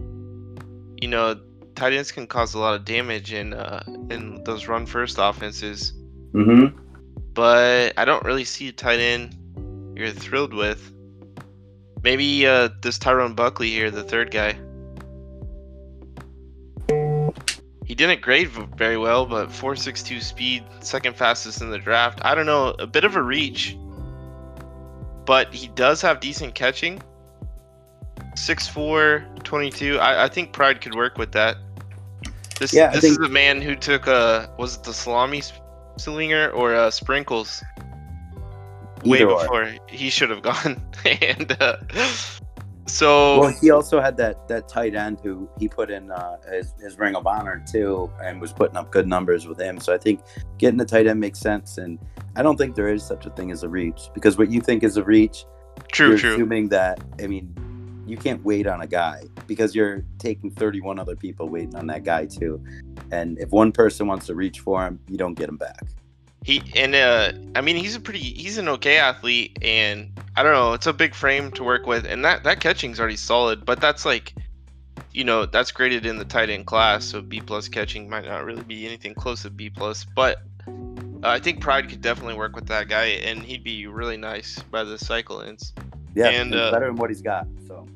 [1.00, 1.40] you know
[1.74, 5.92] tight ends can cause a lot of damage in uh, in those run first offenses.
[6.32, 6.76] Mm-hmm.
[7.34, 9.36] But I don't really see a tight end
[9.96, 10.92] you're thrilled with.
[12.02, 14.58] Maybe uh, this Tyrone Buckley here, the third guy.
[17.84, 22.20] He didn't grade very well, but 4.62 speed, second fastest in the draft.
[22.22, 23.78] I don't know, a bit of a reach,
[25.24, 27.00] but he does have decent catching.
[28.46, 29.98] 6'4", 22.
[29.98, 31.56] I, I think Pride could work with that.
[32.58, 33.12] This yeah, this think...
[33.12, 35.42] is a man who took a uh, was it the salami
[35.96, 37.62] slinger or uh, sprinkles
[39.04, 39.76] way before or.
[39.88, 41.76] he should have gone and uh,
[42.86, 46.74] so well he also had that that tight end who he put in uh, his,
[46.80, 49.98] his ring of honor too and was putting up good numbers with him so i
[49.98, 50.20] think
[50.58, 51.98] getting the tight end makes sense and
[52.36, 54.82] i don't think there is such a thing as a reach because what you think
[54.82, 55.44] is a reach
[55.92, 57.54] true you're true assuming that i mean
[58.08, 62.04] you can't wait on a guy because you're taking 31 other people waiting on that
[62.04, 62.62] guy too.
[63.10, 65.82] And if one person wants to reach for him, you don't get him back.
[66.44, 70.52] He and uh I mean he's a pretty he's an okay athlete and I don't
[70.52, 73.80] know, it's a big frame to work with and that that catching's already solid, but
[73.80, 74.34] that's like
[75.12, 78.44] you know, that's graded in the tight end class, so B plus catching might not
[78.44, 82.54] really be anything close to B plus, but uh, I think Pride could definitely work
[82.54, 85.72] with that guy, and he'd be really nice by the cycle ends.
[86.14, 87.46] Yeah, and uh, better than what he's got.
[87.66, 87.86] So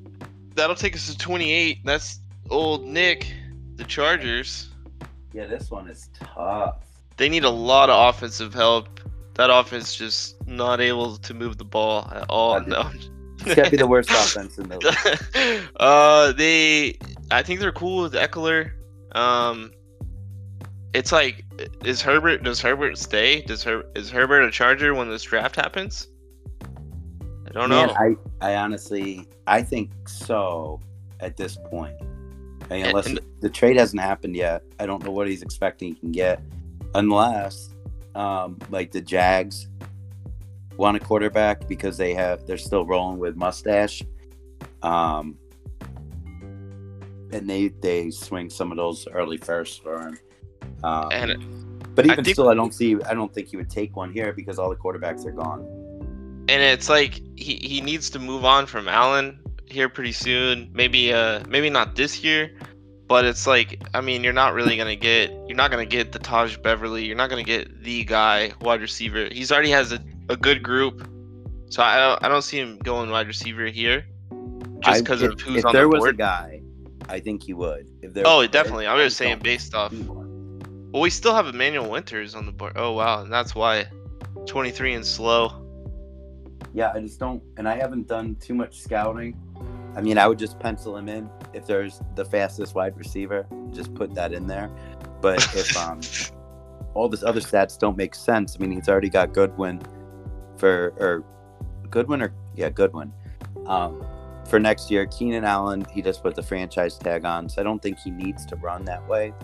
[0.54, 1.80] that'll take us to 28.
[1.84, 3.32] That's old Nick,
[3.76, 4.70] the Chargers.
[5.32, 6.78] Yeah, this one is tough.
[7.16, 9.00] They need a lot of offensive help.
[9.34, 12.60] That offense just not able to move the ball at all.
[12.60, 12.90] No.
[13.44, 15.70] It's gotta be the worst offense in the league.
[15.80, 16.98] uh, they,
[17.30, 18.72] I think they're cool with Ekeler.
[19.12, 19.72] Um,
[20.94, 21.44] it's like,
[21.84, 22.42] is Herbert?
[22.42, 23.42] Does Herbert stay?
[23.42, 26.08] Does Her, is Herbert a Charger when this draft happens?
[27.54, 28.16] I don't Man, know.
[28.40, 30.80] I, I honestly, I think so
[31.20, 31.94] at this point.
[32.70, 35.88] I mean, unless and, the trade hasn't happened yet, I don't know what he's expecting
[35.88, 36.40] he can get,
[36.94, 37.74] unless
[38.14, 39.68] um, like the Jags
[40.76, 44.02] want a quarterback because they have they're still rolling with mustache.
[44.82, 45.36] Um,
[47.32, 50.18] and they they swing some of those early first for him.
[50.84, 52.96] Um, And but I even think- still, I don't see.
[53.02, 55.66] I don't think he would take one here because all the quarterbacks are gone.
[56.48, 60.70] And it's like he, he needs to move on from Allen here pretty soon.
[60.72, 62.50] Maybe uh maybe not this year,
[63.08, 66.18] but it's like I mean you're not really gonna get you're not gonna get the
[66.18, 67.04] Taj Beverly.
[67.04, 69.28] You're not gonna get the guy wide receiver.
[69.30, 71.08] He's already has a, a good group,
[71.70, 74.04] so I don't I don't see him going wide receiver here,
[74.80, 76.60] just because of who's if on there the was a guy,
[77.08, 77.88] I think he would.
[78.02, 78.86] If there, Oh, was- definitely.
[78.86, 79.92] I'm just saying based off.
[79.92, 82.74] Well, we still have Emmanuel Winters on the board.
[82.76, 83.86] Oh wow, and that's why
[84.46, 85.61] 23 and slow.
[86.74, 89.36] Yeah, I just don't, and I haven't done too much scouting.
[89.94, 93.94] I mean, I would just pencil him in if there's the fastest wide receiver, just
[93.94, 94.70] put that in there.
[95.20, 96.00] But if um,
[96.94, 99.82] all this other stats don't make sense, I mean, he's already got Goodwin
[100.56, 101.24] for or
[101.90, 103.12] Goodwin or yeah, Goodwin
[103.66, 104.02] um,
[104.48, 105.06] for next year.
[105.06, 108.46] Keenan Allen, he just put the franchise tag on, so I don't think he needs
[108.46, 109.34] to run that way.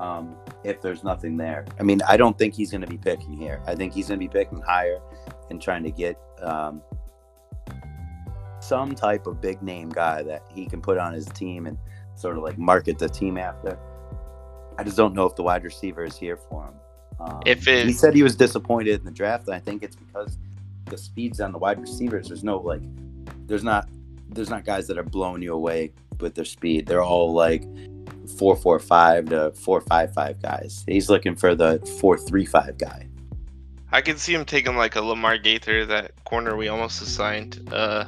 [0.00, 3.36] Um, if there's nothing there, I mean, I don't think he's going to be picking
[3.36, 3.60] here.
[3.66, 5.00] I think he's going to be picking higher
[5.50, 6.82] and trying to get um,
[8.60, 11.78] some type of big name guy that he can put on his team and
[12.16, 13.78] sort of like market the team after.
[14.76, 16.74] I just don't know if the wide receiver is here for him.
[17.20, 19.96] Um, If it- he said he was disappointed in the draft, and I think it's
[19.96, 20.38] because
[20.86, 22.28] the speeds on the wide receivers.
[22.28, 22.82] There's no like,
[23.46, 23.88] there's not,
[24.30, 26.86] there's not guys that are blowing you away with their speed.
[26.86, 27.64] They're all like
[28.38, 30.84] four four five to four five five guys.
[30.86, 33.07] He's looking for the four three five guy.
[33.90, 37.68] I can see him taking like a Lamar Gaither, that corner we almost assigned.
[37.72, 38.04] Uh,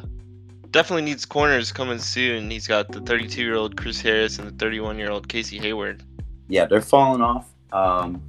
[0.70, 2.50] definitely needs corners coming soon.
[2.50, 6.02] He's got the 32 year old Chris Harris and the 31 year old Casey Hayward.
[6.48, 7.48] yeah, they're falling off.
[7.72, 8.22] Um,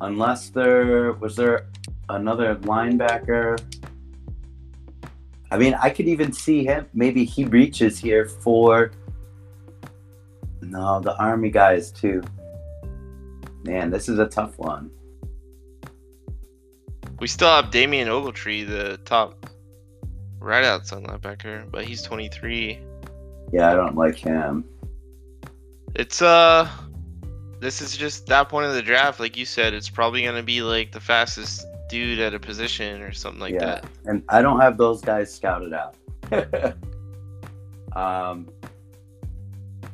[0.00, 1.66] unless there was there
[2.08, 3.58] another linebacker.
[5.50, 6.86] I mean, I could even see him.
[6.94, 8.90] Maybe he reaches here for.
[10.60, 12.22] No, the army guys too.
[13.64, 14.90] Man, this is a tough one.
[17.24, 19.46] We still have Damian Ogletree, the top
[20.40, 22.78] right out outside linebacker, but he's 23.
[23.50, 24.62] Yeah, I don't like him.
[25.94, 26.68] It's uh,
[27.60, 29.20] this is just that point of the draft.
[29.20, 33.12] Like you said, it's probably gonna be like the fastest dude at a position or
[33.12, 33.64] something like Yeah.
[33.80, 33.86] that.
[34.04, 35.96] and I don't have those guys scouted out.
[37.96, 38.50] um,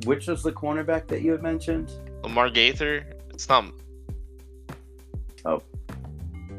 [0.05, 1.93] which was the cornerback that you had mentioned?
[2.25, 3.67] Lamar Gaither, it's not.
[5.45, 5.63] Oh.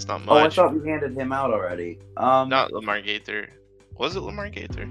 [0.02, 2.00] It's not Oh, I thought we handed him out already.
[2.18, 3.50] Um, Not Lamar Gaither.
[3.98, 4.90] Was it Lamar Gaither?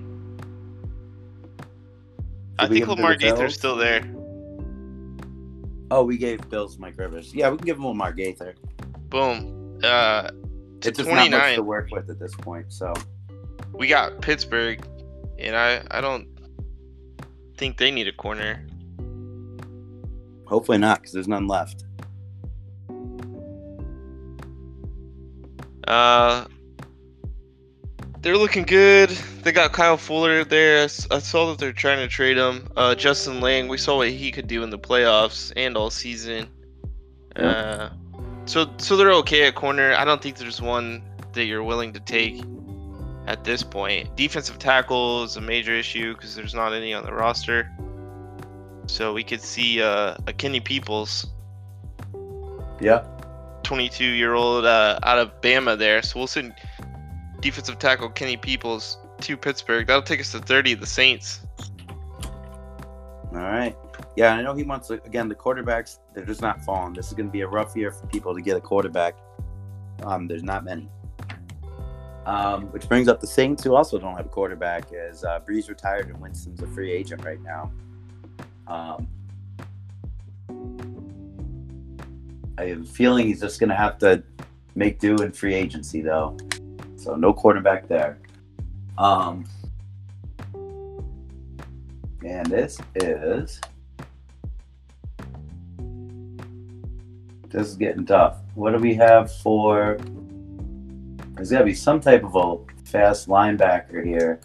[2.59, 4.03] I think give him to Lamar the Gaither's still there.
[5.91, 7.35] Oh, we gave Bills Mike Rivers.
[7.35, 8.55] Yeah, we can give him Lamar Gaither.
[9.09, 9.81] Boom.
[9.83, 10.31] Uh,
[10.83, 12.73] It's just not much 29, to work with at this point.
[12.73, 12.93] So
[13.73, 14.87] we got Pittsburgh,
[15.39, 16.29] and I I don't
[17.57, 18.65] think they need a corner.
[20.47, 21.85] hopefully not, because there's none left.
[25.91, 26.45] Uh,
[28.21, 29.11] they're looking good.
[29.43, 30.85] They got Kyle Fuller there.
[30.85, 32.69] I saw that they're trying to trade him.
[32.77, 36.47] Uh, Justin Lang, we saw what he could do in the playoffs and all season.
[37.35, 37.89] Uh,
[38.45, 39.93] so so they're okay at corner.
[39.95, 42.41] I don't think there's one that you're willing to take
[43.27, 44.15] at this point.
[44.17, 47.69] Defensive tackle is a major issue because there's not any on the roster.
[48.87, 51.27] So we could see uh, a Kenny Peoples
[52.81, 53.05] Yeah.
[53.63, 56.03] 22 year old uh, out of Bama there.
[56.03, 56.55] So we'll send
[57.41, 59.87] defensive tackle Kenny Peoples to Pittsburgh.
[59.87, 60.75] That'll take us to 30.
[60.75, 61.41] The Saints.
[63.33, 63.77] All right.
[64.17, 65.99] Yeah, I know he wants again the quarterbacks.
[66.15, 66.95] They're just not falling.
[66.95, 69.15] This is going to be a rough year for people to get a quarterback.
[70.03, 70.89] Um, there's not many.
[72.27, 75.69] Um, which brings up the Saints, who also don't have a quarterback, as uh, Brees
[75.69, 77.73] retired and Winston's a free agent right now.
[78.67, 79.09] Um,
[82.61, 84.23] I have a feeling he's just going to have to
[84.75, 86.37] make do in free agency, though.
[86.97, 88.19] So no quarterback there.
[88.99, 89.47] Um,
[92.23, 93.63] and this is
[97.49, 98.37] this is getting tough.
[98.55, 99.97] What do we have for?
[101.37, 104.39] There's got to be some type of a fast linebacker here.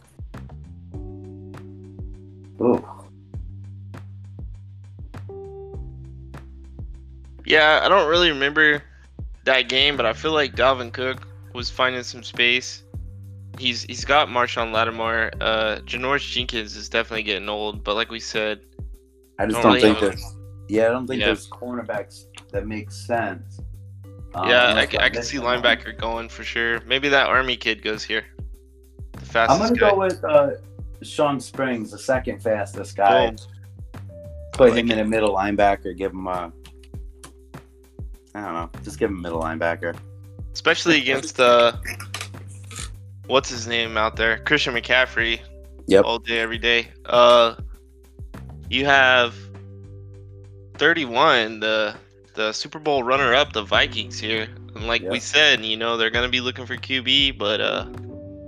[7.46, 8.84] Yeah, I don't really remember
[9.46, 12.84] that game, but I feel like Dalvin Cook was finding some space.
[13.58, 15.32] He's he's got Marshon Lattimore.
[15.40, 18.62] Uh, Janoris Jenkins is definitely getting old, but like we said,
[19.40, 20.36] I just Don't don't, really think there's.
[20.68, 21.28] Yeah, I don't think Yeah.
[21.28, 23.60] there's cornerbacks that make sense.
[24.34, 25.62] Um, yeah, I, I can see missing one.
[25.62, 26.82] linebacker going for sure.
[26.82, 28.26] Maybe that army kid goes here.
[29.32, 29.90] The I'm gonna guy.
[29.92, 30.50] go with uh,
[31.04, 33.28] Sean Springs, the second fastest guy.
[33.28, 33.38] Boom.
[34.54, 35.02] Put I him like in it.
[35.02, 35.96] a middle linebacker.
[35.96, 36.52] Give him a.
[38.36, 38.70] I don't know.
[38.84, 39.98] Just give him a middle linebacker.
[40.54, 41.74] Especially against uh
[43.28, 44.40] what's his name out there?
[44.40, 45.40] Christian McCaffrey.
[45.88, 46.04] Yep.
[46.04, 46.90] All day, every day.
[47.06, 47.56] Uh
[48.70, 49.36] you have
[50.76, 51.96] 31, the
[52.34, 54.48] the Super Bowl runner up, the Vikings here.
[54.76, 57.86] And like we said, you know, they're gonna be looking for QB, but uh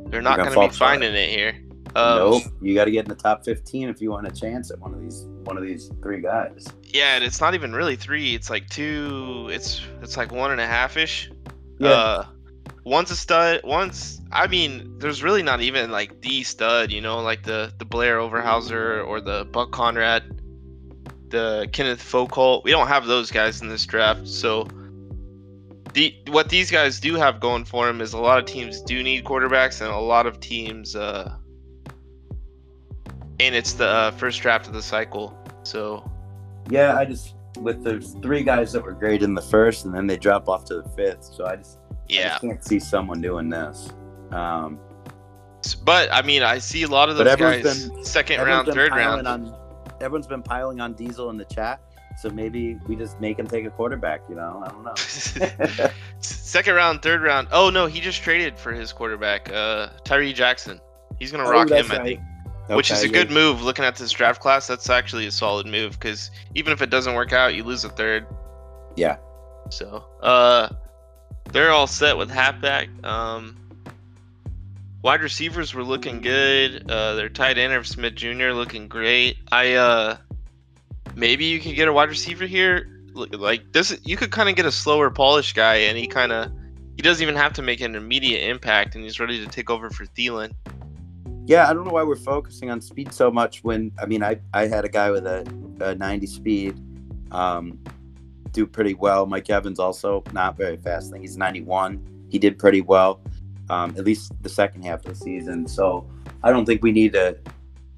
[0.09, 0.75] they're not gonna gonna, be short.
[0.75, 1.61] finding it here.
[1.95, 2.43] Um, nope.
[2.61, 4.93] You got to get in the top 15 if you want a chance at one
[4.93, 6.67] of these one of these three guys.
[6.83, 8.35] Yeah, and it's not even really three.
[8.35, 9.47] It's like two.
[9.51, 11.31] It's it's like one and a half ish.
[11.79, 11.89] Yeah.
[11.89, 12.25] Uh,
[12.83, 13.61] one's a stud.
[13.63, 16.91] One's I mean, there's really not even like the stud.
[16.91, 20.23] You know, like the the Blair Overhauser or the Buck Conrad,
[21.29, 22.61] the Kenneth Foucault.
[22.63, 24.27] We don't have those guys in this draft.
[24.27, 24.67] So
[25.93, 29.01] the what these guys do have going for them is a lot of teams do
[29.01, 30.95] need quarterbacks, and a lot of teams.
[30.95, 31.35] uh
[33.39, 35.37] and it's the uh, first draft of the cycle.
[35.63, 36.09] So
[36.69, 40.05] Yeah, I just with the three guys that were great in the first, and then
[40.07, 41.23] they drop off to the fifth.
[41.23, 43.89] So I just, I yeah, just can't see someone doing this.
[44.31, 44.79] Um,
[45.83, 49.27] But I mean, I see a lot of those guys been- second round, third round.
[49.27, 49.55] On,
[49.99, 51.81] everyone's been piling on Diesel in the chat,
[52.19, 54.21] so maybe we just make him take a quarterback.
[54.29, 55.89] You know, I don't know.
[56.19, 57.47] second round, third round.
[57.51, 60.79] Oh no, he just traded for his quarterback, uh, Tyree Jackson.
[61.19, 62.19] He's gonna Oh, rock him, I right.
[62.67, 62.77] Think.
[62.77, 63.61] Which is a good move.
[63.61, 67.13] Looking at this draft class, that's actually a solid move because even if it doesn't
[67.15, 68.25] work out, you lose a third.
[68.95, 69.17] Yeah.
[69.69, 70.69] So, uh,
[71.51, 72.89] they're all set with halfback.
[73.03, 73.57] Um,
[75.01, 76.89] wide receivers were looking good.
[76.89, 79.37] Uh, their tight end, Smith Jr., looking great.
[79.51, 80.17] I uh,
[81.15, 83.01] maybe you could get a wide receiver here.
[83.13, 86.51] Like this, you could kind of get a slower, polished guy, and he kind of
[86.95, 89.89] he doesn't even have to make an immediate impact, and he's ready to take over
[89.89, 90.53] for Thielen.
[91.47, 93.63] Yeah, I don't know why we're focusing on speed so much.
[93.63, 95.47] When I mean, I I had a guy with a,
[95.79, 96.77] a 90 speed,
[97.31, 97.79] um,
[98.51, 99.25] do pretty well.
[99.25, 101.07] Mike Evans also not very fast.
[101.07, 102.27] I think he's 91.
[102.29, 103.21] He did pretty well,
[103.69, 105.65] um, at least the second half of the season.
[105.69, 106.05] So
[106.43, 107.37] I don't think we need to.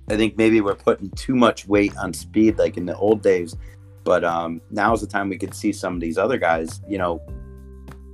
[0.09, 3.55] I think maybe we're putting too much weight on speed, like in the old days.
[4.03, 6.99] But um, now is the time we could see some of these other guys, you
[6.99, 7.19] know,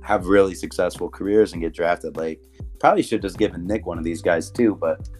[0.00, 2.16] have really successful careers and get drafted.
[2.16, 2.40] Like
[2.80, 5.10] probably should have just given Nick one of these guys too, but.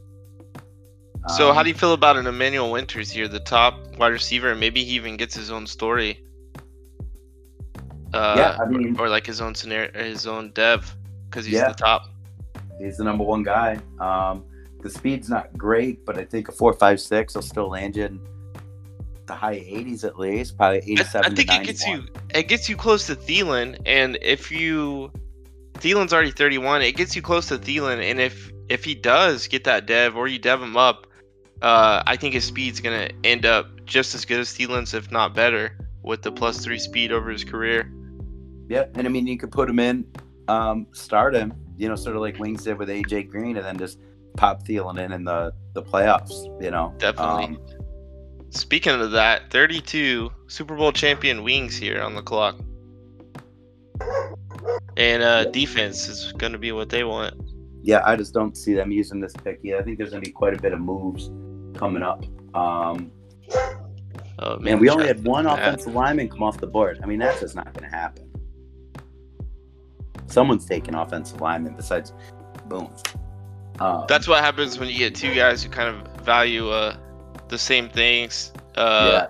[1.28, 4.50] So, how um, do you feel about an Emmanuel Winters here, the top wide receiver,
[4.50, 6.22] and maybe he even gets his own story?
[8.14, 10.94] Uh, Yeah, I or- mean- or, like his own scenario, his own dev,
[11.28, 11.68] because he's Yeah.
[11.68, 12.08] the top.
[12.78, 13.78] He's the number one guy.
[13.98, 14.44] Um,
[14.82, 18.04] the speed's not great, but I think a four five six will still land you
[18.04, 18.20] in
[19.26, 21.32] the high eighties at least, probably I, eighty seven.
[21.32, 22.04] I think it gets you,
[22.34, 25.10] it gets you close to Thielen, and if you,
[25.74, 29.48] Thielen's already thirty one, it gets you close to Thielen, and if if he does
[29.48, 31.06] get that dev or you dev him up,
[31.62, 35.34] uh, I think his speed's gonna end up just as good as Thielen's, if not
[35.34, 37.90] better, with the plus three speed over his career.
[38.68, 40.04] Yeah, and I mean you could put him in,
[40.48, 43.78] um, start him, you know, sort of like Wings did with AJ Green, and then
[43.78, 43.98] just
[44.36, 46.44] pop Thielen in in the the playoffs.
[46.62, 47.44] You know, Definitely.
[47.44, 47.58] Um,
[48.50, 52.56] Speaking of that, 32 Super Bowl champion wings here on the clock.
[54.96, 57.34] And uh, defense is going to be what they want.
[57.82, 59.78] yeah, I just don't see them using this pick yet.
[59.78, 61.30] I think there's gonna be quite a bit of moves
[61.76, 62.24] coming up.
[62.54, 63.10] Um,
[64.38, 65.58] Oh, man, we only had one that.
[65.58, 67.00] offensive lineman come off the board.
[67.02, 68.30] I mean, that's just not going to happen.
[70.26, 72.12] Someone's taking offensive lineman besides
[72.66, 72.90] Boom.
[73.78, 76.96] Um, That's what happens when you get two guys who kind of value uh,
[77.48, 78.52] the same things.
[78.76, 79.28] Uh,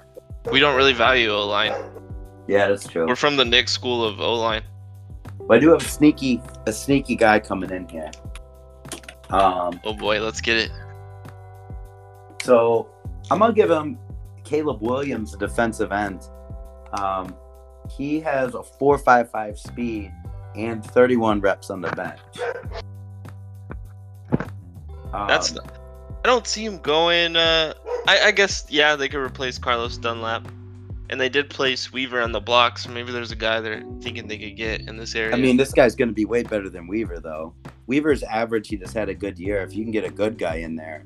[0.51, 1.73] We don't really value O line.
[2.49, 3.07] yeah, that's true.
[3.07, 4.63] We're from the Nick school of O line.
[5.47, 8.11] But I do have a sneaky, a sneaky guy coming in here.
[9.31, 10.71] Um, Oh boy, let's get it.
[12.47, 12.89] So
[13.31, 13.99] I'm gonna give him
[14.45, 16.29] Caleb Williams, a defensive end.
[16.93, 17.35] Um,
[17.91, 20.13] he has a four five five speed
[20.55, 22.21] and 31 reps on the bench.
[25.13, 25.57] Um, That's.
[25.59, 27.37] I don't see him going.
[27.37, 27.75] Uh,
[28.09, 30.49] I, I guess yeah, they could replace Carlos Dunlap,
[31.11, 34.27] and they did place Weaver on the block, so maybe there's a guy they're thinking
[34.27, 35.37] they could get in this area.
[35.37, 37.55] I mean, this guy's going to be way better than Weaver, though.
[37.87, 38.69] Weaver's average.
[38.69, 39.63] He just had a good year.
[39.63, 41.05] If you can get a good guy in there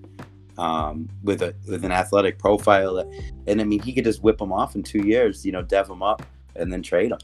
[0.58, 2.98] um, with a with an athletic profile,
[3.46, 5.44] and I mean, he could just whip him off in two years.
[5.44, 6.22] You know, dev him up
[6.56, 7.18] and then trade him.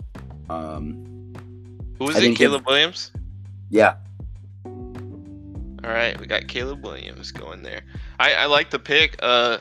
[0.51, 1.33] Um,
[1.99, 2.37] who is I it?
[2.37, 3.11] Caleb Williams.
[3.71, 3.97] yeah,
[4.65, 7.83] All right, we got Caleb Williams going there.
[8.19, 9.17] I, I like the pick.
[9.21, 9.59] Uh,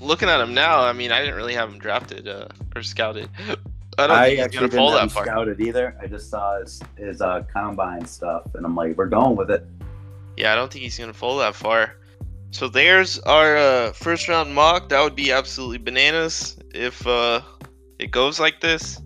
[0.00, 3.28] looking at him now, I mean, I didn't really have him drafted uh, or scouted,
[3.98, 5.24] I don't I think he's actually gonna didn't fall that far.
[5.24, 5.96] scouted either.
[6.00, 9.66] I just saw his his uh, combine stuff, and I'm like, we're going with it.
[10.36, 11.96] Yeah, I don't think he's gonna fall that far.
[12.52, 14.88] So there's our uh, first round mock.
[14.90, 17.40] That would be absolutely bananas if uh,
[17.98, 19.00] it goes like this.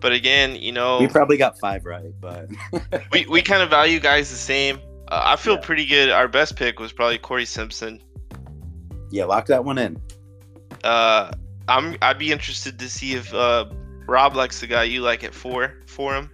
[0.00, 2.48] But again, you know, We probably got five right, but
[3.12, 4.80] we, we kind of value guys the same.
[5.08, 5.60] Uh, I feel Yeah.
[5.60, 6.10] pretty good.
[6.10, 8.02] Our best pick was probably Corey Simpson.
[9.10, 9.96] yeah, lock that one in.
[10.82, 11.30] Uh,
[11.68, 13.66] I'm I'd be interested to see if uh,
[14.08, 16.28] Rob likes the guy you like at four for him.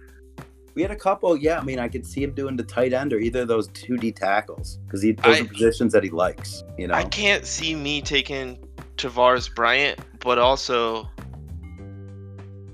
[0.79, 1.35] We had a couple.
[1.35, 3.67] Yeah, I mean, I could see him doing the tight end or either of those
[3.73, 6.63] two D tackles because he those I- are positions that he likes.
[6.77, 8.57] You know, I can't see me taking
[8.95, 11.05] Tavares Bryant, but also,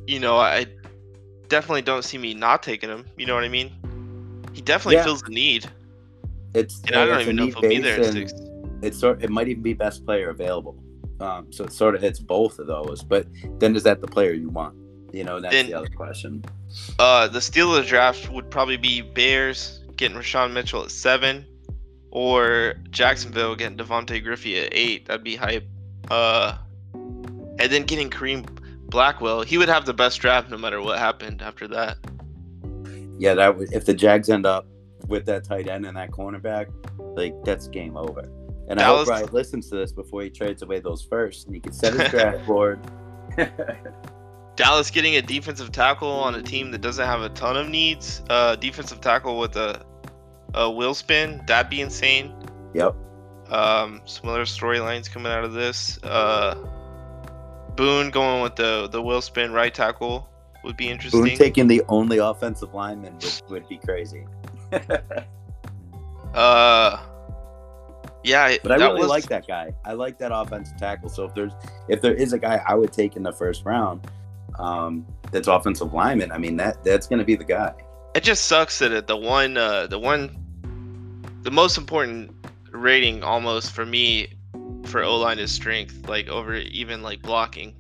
[0.06, 0.68] you know, I
[1.47, 3.08] definitely don't see me not taking him.
[3.18, 3.72] You know what I mean?
[4.53, 5.06] He definitely Yeah.
[5.06, 5.66] feels the need,
[6.53, 8.34] it's and I don't even know if he'll be there and six.
[8.84, 9.24] It's sort.
[9.24, 10.78] It might even be best player available.
[11.22, 13.01] Um, so it sort of hits both of those.
[13.01, 13.26] But
[13.58, 14.76] then is that the player you want?
[15.12, 16.43] You know, that's Then- the other question.
[16.99, 21.45] Uh, the steal of the draft would probably be Bears getting Rashawn Mitchell at seven,
[22.11, 25.07] or Jacksonville getting Devontae Griffey at eight.
[25.07, 25.67] That'd be hype.
[26.09, 26.57] Uh,
[26.93, 28.47] and then getting Kareem
[28.89, 29.41] Blackwell.
[29.41, 31.97] He would have the best draft no matter what happened after that.
[33.17, 34.67] Yeah, that would if the Jags end up
[35.07, 36.67] with that tight end and that cornerback,
[37.15, 38.30] like that's game over.
[38.67, 41.61] And I hope Brian listens to this before he trades away those first, and he
[41.61, 42.80] can set his draft board.
[44.56, 48.22] Dallas getting a defensive tackle on a team that doesn't have a ton of needs.
[48.30, 49.86] Uh, defensive tackle with a,
[50.53, 51.41] a wheel spin.
[51.47, 52.34] That'd be insane.
[52.74, 52.95] yep.
[53.49, 55.99] Um, some other storylines coming out of this.
[56.03, 56.56] Uh,
[57.76, 60.30] Boone going with the the wheel spin right tackle
[60.64, 61.22] would be interesting.
[61.22, 64.26] Boone taking the only offensive lineman would, would be crazy.
[66.34, 66.97] uh,
[68.24, 69.74] yeah, But I really was- like that guy.
[69.84, 71.10] I like that offensive tackle.
[71.10, 71.53] So if there's
[71.88, 74.08] if there is a guy I would take in the first round,
[74.60, 76.32] um, that's offensive lineman.
[76.32, 77.74] I mean that that's going to be the guy.
[78.14, 80.38] It just sucks that the one, uh, the one,
[81.41, 82.34] the most important
[82.72, 84.28] rating almost for me
[84.86, 87.76] for O line is strength, like over even like blocking,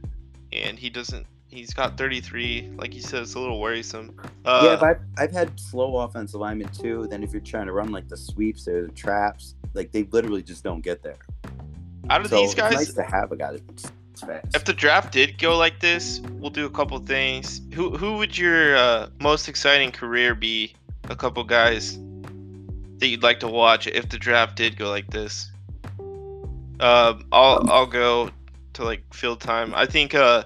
[0.51, 1.25] and he doesn't.
[1.47, 2.73] He's got 33.
[2.75, 4.19] Like you said, it's a little worrisome.
[4.43, 7.07] Uh, yeah, but I've, I've had slow offensive linemen too.
[7.09, 10.43] Then if you're trying to run like the sweeps or the traps, like they literally
[10.43, 11.15] just don't get there.
[12.09, 13.91] out of So these it's guys, nice to have a guy that's
[14.21, 14.55] fast.
[14.55, 17.61] if the draft did go like this, we'll do a couple things.
[17.73, 20.73] Who who would your uh, most exciting career be?
[21.07, 21.99] A couple guys
[22.97, 25.51] that you'd like to watch if the draft did go like this.
[26.79, 28.31] Um, I'll I'll go
[28.73, 29.73] to like field time.
[29.75, 30.43] I think uh,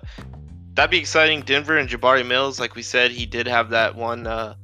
[0.73, 1.41] that'd be exciting.
[1.41, 4.55] Denver and Jabari Mills, like we said, he did have that one uh,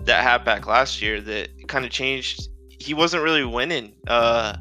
[0.00, 2.48] that halfback last year that kind of changed.
[2.68, 4.56] He wasn't really winning uh,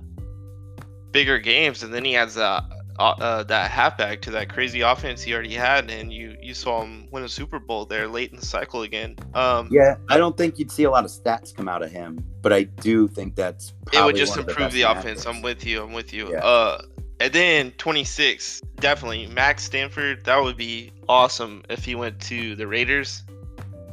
[1.11, 2.63] bigger games, and then he has that
[2.99, 6.81] uh, uh, that halfback to that crazy offense he already had, and you you saw
[6.83, 9.15] him win a Super Bowl there late in the cycle again.
[9.33, 12.23] Um, yeah, I don't think you'd see a lot of stats come out of him,
[12.41, 15.25] but I do think that's it would just of the improve the, offense.
[15.25, 15.81] I'm with you.
[15.81, 16.31] I'm with you.
[16.31, 16.39] Yeah.
[16.39, 16.81] Uh,
[17.21, 20.25] and then 26, definitely Max Stanford.
[20.25, 23.23] That would be awesome if he went to the Raiders,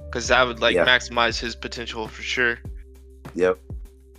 [0.06, 0.84] because that would like Yeah.
[0.84, 2.58] maximize his potential for sure.
[3.34, 3.58] Yep.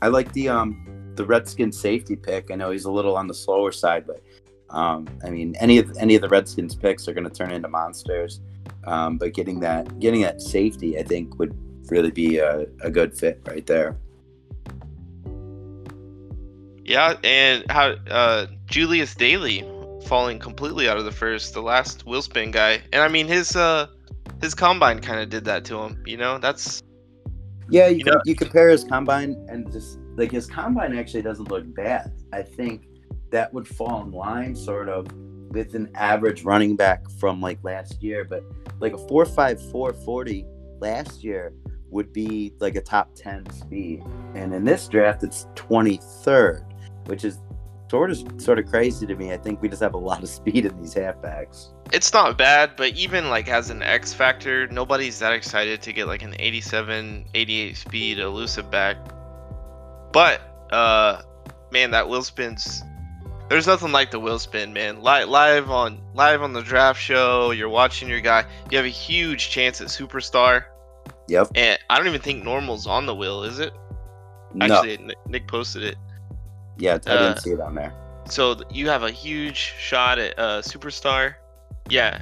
[0.01, 2.51] I like the um the Redskins safety pick.
[2.51, 4.21] I know he's a little on the slower side, but
[4.69, 7.67] um I mean any of any of the Redskins picks are going to turn into
[7.67, 8.41] monsters.
[8.85, 11.55] Um, but getting that getting that safety, I think, would
[11.89, 13.97] really be a, a good fit right there.
[16.83, 19.65] Yeah, and how uh, Julius Daly
[20.05, 23.55] falling completely out of the first, the last wheel spin guy, and I mean his
[23.55, 23.87] uh
[24.41, 26.01] his combine kind of did that to him.
[26.05, 26.81] You know, that's
[27.69, 31.49] Yeah, you, You know- you compare his combine and just like his combine actually doesn't
[31.49, 32.13] look bad.
[32.31, 32.87] I think
[33.31, 35.07] that would fall in line sort of
[35.49, 38.43] with an average running back from like last year, but
[38.79, 40.45] like a 4.54 40
[40.79, 41.53] last year
[41.89, 44.03] would be like a top 10 speed.
[44.35, 46.63] And in this draft it's 23rd,
[47.07, 47.39] which is
[47.89, 49.31] sort of sort of crazy to me.
[49.31, 51.73] I think we just have a lot of speed in these halfbacks.
[51.93, 56.07] it's not bad, but even like as an X factor, nobody's that excited to get
[56.07, 58.97] like an 87, 88 speed elusive back.
[60.11, 61.21] But uh
[61.71, 62.83] man, that wheel spins
[63.49, 65.01] there's nothing like the wheel spin, man.
[65.01, 68.45] Live, live on live on the draft show, you're watching your guy.
[68.69, 70.65] You have a huge chance at superstar,
[71.27, 71.49] Yep.
[71.55, 73.73] and I don't even think normal's on the wheel, is it?
[74.53, 74.65] No.
[74.65, 75.95] Actually, Nick, posted it.
[76.77, 77.93] yeah, I uh, didn't see it on there.
[78.29, 81.35] So you have a huge shot at uh, superstar.
[81.89, 82.21] Yeah.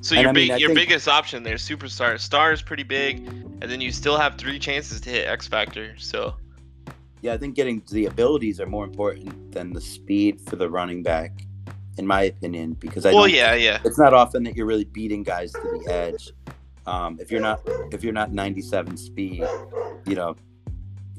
[0.00, 2.18] So And your I mean, big, your think- biggest option there, superstar.
[2.20, 5.94] Star is pretty big, and then you still have three chances to hit X Factor.
[5.98, 6.36] So
[7.22, 11.02] Yeah, I think getting the abilities are more important than the speed for the running
[11.02, 11.32] back
[11.98, 13.80] in my opinion, because I Well, yeah, yeah.
[13.84, 16.30] it's not often that you're really beating guys to the edge.
[16.86, 17.60] Um, if you're not
[17.92, 19.44] if you're not 97 speed,
[20.06, 20.36] you know,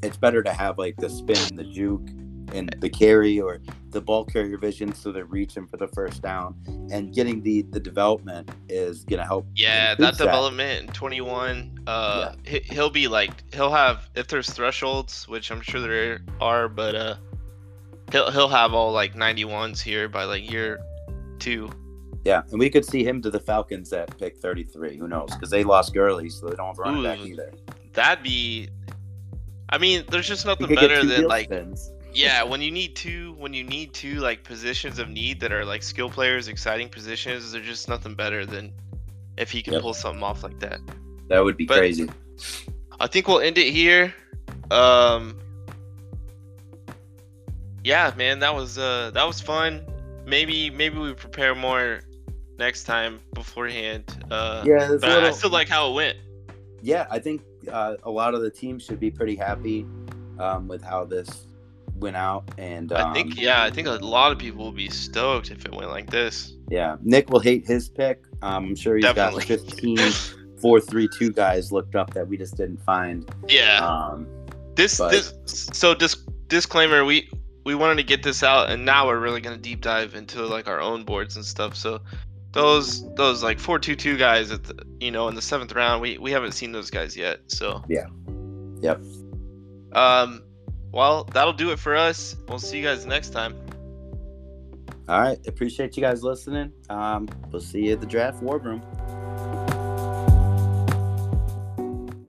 [0.02, 2.08] it's better to have like the spin, the juke,
[2.54, 3.60] and the carry or
[3.91, 6.56] the ball carrier vision, so they're reaching for the first down
[6.91, 9.47] and getting the the development is gonna help.
[9.56, 11.80] Yeah, improve that development in 21.
[11.88, 16.70] Uh, he, he'll be like he'll have if there's thresholds, which I'm sure there are,
[16.70, 17.16] but uh,
[18.12, 20.80] he'll he'll have all like 91s here by like year
[21.39, 21.70] two.
[22.26, 24.97] Yeah, and we could see him to the Falcons at pick 33.
[24.97, 25.34] Who knows?
[25.34, 27.52] Because they lost Gurley, so they don't have a running back either.
[27.93, 28.70] That'd be.
[29.70, 31.91] I mean, there's just nothing better than like spins.
[32.14, 35.64] Yeah when you need two when you need two like positions of need that are
[35.66, 37.51] like skill players, exciting positions.
[37.51, 38.74] There's just nothing better than
[39.38, 39.82] if he can Yep.
[39.84, 40.80] pull something off like that.
[41.30, 42.10] That would be But- crazy.
[42.99, 44.14] I think we'll end it here.
[44.72, 45.39] Um
[47.84, 49.86] Yeah, man, that was uh that was fun.
[50.26, 52.01] Maybe maybe we prepare more
[52.57, 54.03] next time beforehand.
[54.30, 56.18] Uh Yeah, it's but a I little- still like how it went.
[56.82, 57.41] yeah, I think
[57.72, 59.86] uh, a lot of the teams should be pretty happy
[60.39, 61.45] um, with how this
[62.00, 62.50] went out.
[62.58, 65.66] And um, I think yeah, I think a lot of people will be stoked if
[65.66, 66.54] it went like this.
[66.70, 68.24] yeah, Nick will hate his pick.
[68.41, 69.45] Um, I'm sure he's Definitely.
[69.45, 69.97] got 15
[70.62, 73.30] 4 3 2 guys looked up that we just didn't find.
[73.47, 73.86] Yeah.
[73.86, 74.28] Um,
[74.76, 77.30] this but- this so dis- disclaimer we
[77.66, 80.41] we wanted to get this out and now we're really going to deep dive into
[80.45, 81.76] like our own boards and stuff.
[81.76, 82.00] So
[82.54, 86.32] those those like 422 guys at the, you know in the 7th round, we we
[86.32, 87.41] haven't seen those guys yet.
[87.47, 88.08] So Yeah.
[88.82, 89.02] Yep.
[89.93, 90.43] Um
[90.92, 92.36] well, that'll do it for us.
[92.48, 93.56] We'll see you guys next time.
[95.08, 95.38] all right.
[95.48, 96.72] Appreciate you guys listening.
[96.90, 98.82] Um, we'll see you at the draft war room.